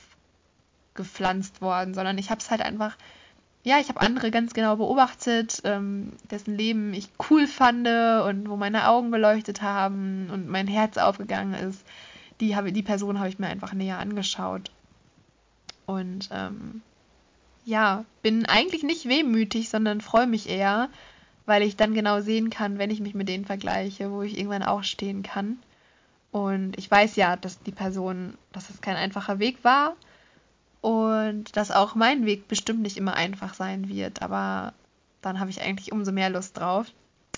gepflanzt 0.94 1.62
worden, 1.62 1.94
sondern 1.94 2.18
ich 2.18 2.30
habe 2.30 2.42
es 2.42 2.52
halt 2.52 2.62
einfach, 2.62 2.98
ja, 3.64 3.80
ich 3.80 3.90
habe 3.90 4.02
andere 4.02 4.32
ganz 4.32 4.54
genau 4.54 4.76
beobachtet, 4.76 5.62
ähm, 5.64 6.14
dessen 6.32 6.58
Leben 6.58 6.94
ich 6.94 7.10
cool 7.30 7.48
fand 7.48 7.88
und 7.88 8.50
wo 8.50 8.58
meine 8.58 8.88
Augen 8.88 9.12
beleuchtet 9.12 9.62
haben 9.62 10.30
und 10.32 10.48
mein 10.48 10.68
Herz 10.68 10.98
aufgegangen 10.98 11.54
ist. 11.54 11.84
Die, 12.40 12.56
habe, 12.56 12.72
die 12.72 12.84
Person 12.84 13.20
habe 13.20 13.30
ich 13.30 13.40
mir 13.40 13.48
einfach 13.48 13.74
näher 13.74 14.00
angeschaut. 14.00 14.72
Und 15.86 16.30
ähm, 16.32 16.82
ja, 17.66 18.06
bin 18.22 18.46
eigentlich 18.46 18.84
nicht 18.84 19.10
wehmütig, 19.10 19.70
sondern 19.70 20.02
freue 20.02 20.28
mich 20.28 20.48
eher, 20.50 20.90
weil 21.46 21.64
ich 21.64 21.76
dann 21.76 21.94
genau 21.94 22.22
sehen 22.22 22.50
kann, 22.50 22.78
wenn 22.78 22.92
ich 22.92 23.02
mich 23.02 23.14
mit 23.14 23.28
denen 23.28 23.46
vergleiche, 23.46 24.12
wo 24.12 24.22
ich 24.22 24.38
irgendwann 24.38 24.64
auch 24.64 24.84
stehen 24.84 25.24
kann. 25.24 25.60
Und 26.32 26.78
ich 26.78 26.90
weiß 26.90 27.16
ja, 27.16 27.36
dass 27.36 27.62
die 27.64 27.72
Person, 27.72 28.38
dass 28.52 28.70
es 28.70 28.82
kein 28.82 28.96
einfacher 28.96 29.40
Weg 29.40 29.64
war 29.64 29.96
und 30.82 31.56
dass 31.58 31.72
auch 31.72 31.96
mein 31.96 32.26
Weg 32.26 32.48
bestimmt 32.48 32.82
nicht 32.82 32.98
immer 32.98 33.16
einfach 33.16 33.54
sein 33.54 33.90
wird. 33.90 34.22
Aber 34.22 34.74
dann 35.22 35.40
habe 35.40 35.50
ich 35.50 35.62
eigentlich 35.62 35.92
umso 35.92 36.12
mehr 36.12 36.30
Lust 36.30 36.58
drauf. 36.58 36.88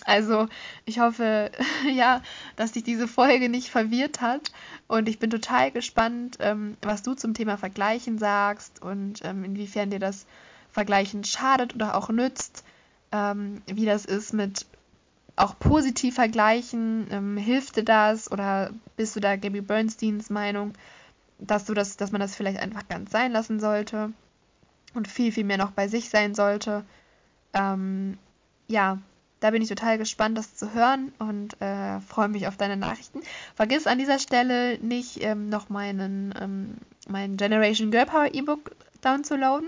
Also 0.06 0.48
ich 0.86 1.00
hoffe, 1.00 1.52
ja, 1.94 2.22
dass 2.56 2.74
dich 2.74 2.84
diese 2.84 3.08
Folge 3.08 3.50
nicht 3.50 3.70
verwirrt 3.70 4.22
hat. 4.22 4.52
Und 4.88 5.08
ich 5.08 5.20
bin 5.20 5.30
total 5.30 5.72
gespannt, 5.72 6.38
ähm, 6.40 6.78
was 6.82 7.04
du 7.04 7.14
zum 7.14 7.34
Thema 7.34 7.58
Vergleichen 7.58 8.18
sagst 8.18 8.82
und 8.82 9.24
ähm, 9.24 9.44
inwiefern 9.44 9.90
dir 9.90 10.00
das 10.00 10.26
Vergleichen 10.70 11.24
schadet 11.24 11.76
oder 11.76 11.96
auch 11.96 12.10
nützt. 12.10 12.64
Ähm, 13.12 13.62
wie 13.68 13.86
das 13.86 14.06
ist 14.06 14.34
mit 14.34 14.66
auch 15.36 15.58
positiv 15.60 16.16
vergleichen? 16.16 17.08
Ähm, 17.12 17.38
hilft 17.38 17.76
dir 17.78 17.84
das 17.84 18.32
oder 18.32 18.72
bist 18.98 19.16
du 19.16 19.20
da 19.20 19.36
Gabby 19.36 19.62
Bernsteins 19.62 20.30
Meinung, 20.30 20.74
dass 21.40 21.66
du 21.66 21.74
das, 21.74 21.98
dass 21.98 22.12
man 22.12 22.22
das 22.22 22.36
vielleicht 22.36 22.60
einfach 22.60 22.88
ganz 22.88 23.12
sein 23.12 23.32
lassen 23.32 23.60
sollte 23.60 24.12
und 24.94 25.08
viel, 25.08 25.32
viel 25.32 25.44
mehr 25.44 25.58
noch 25.58 25.72
bei 25.72 25.88
sich 25.88 26.10
sein 26.10 26.36
sollte? 26.36 26.84
Ähm, 27.54 28.18
ja, 28.68 29.00
da 29.42 29.50
bin 29.50 29.62
ich 29.62 29.70
total 29.70 29.98
gespannt, 29.98 30.38
das 30.38 30.56
zu 30.56 30.74
hören 30.74 31.12
und 31.18 31.60
äh, 31.62 32.00
freue 32.00 32.30
mich 32.30 32.48
auf 32.48 32.58
deine 32.58 32.78
Nachrichten. 32.78 33.22
Vergiss 33.56 33.88
an 33.88 33.98
dieser 33.98 34.20
Stelle 34.20 34.78
nicht, 34.80 35.24
ähm, 35.24 35.50
noch 35.50 35.68
meinen, 35.70 36.34
ähm, 36.40 36.78
mein 37.10 37.38
Generation 37.38 37.90
Girl 37.90 38.06
Power 38.06 38.34
E-Book 38.34 38.76
downzuladen. 39.02 39.68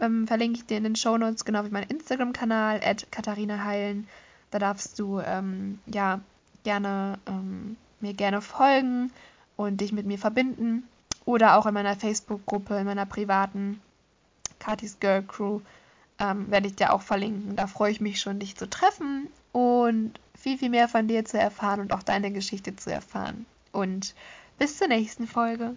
Ähm, 0.00 0.26
verlinke 0.26 0.58
ich 0.58 0.66
dir 0.66 0.76
in 0.76 0.84
den 0.84 0.96
Show 0.96 1.16
Notes, 1.16 1.46
genau 1.46 1.64
wie 1.64 1.70
meinen 1.70 1.88
Instagram-Kanal, 1.88 2.80
at 2.84 3.10
Katharina 3.10 3.64
Heilen. 3.64 4.06
Da 4.50 4.58
darfst 4.58 4.98
du 4.98 5.20
ähm, 5.20 5.78
ja 5.86 6.20
gerne 6.64 7.18
ähm, 7.26 7.76
mir 8.00 8.14
gerne 8.14 8.40
folgen 8.40 9.12
und 9.56 9.80
dich 9.80 9.92
mit 9.92 10.06
mir 10.06 10.18
verbinden. 10.18 10.84
Oder 11.24 11.56
auch 11.56 11.66
in 11.66 11.74
meiner 11.74 11.96
Facebook-Gruppe, 11.96 12.78
in 12.78 12.86
meiner 12.86 13.06
privaten 13.06 13.80
Katis 14.58 14.98
Girl 15.00 15.22
Crew 15.22 15.60
ähm, 16.18 16.50
werde 16.50 16.68
ich 16.68 16.76
dir 16.76 16.92
auch 16.92 17.02
verlinken. 17.02 17.56
Da 17.56 17.66
freue 17.66 17.92
ich 17.92 18.00
mich 18.00 18.20
schon, 18.20 18.38
dich 18.38 18.56
zu 18.56 18.68
treffen 18.68 19.28
und 19.52 20.18
viel, 20.34 20.58
viel 20.58 20.70
mehr 20.70 20.88
von 20.88 21.08
dir 21.08 21.24
zu 21.24 21.38
erfahren 21.38 21.80
und 21.80 21.92
auch 21.92 22.02
deine 22.02 22.30
Geschichte 22.30 22.74
zu 22.76 22.92
erfahren. 22.92 23.46
Und 23.72 24.14
bis 24.58 24.78
zur 24.78 24.88
nächsten 24.88 25.26
Folge. 25.26 25.76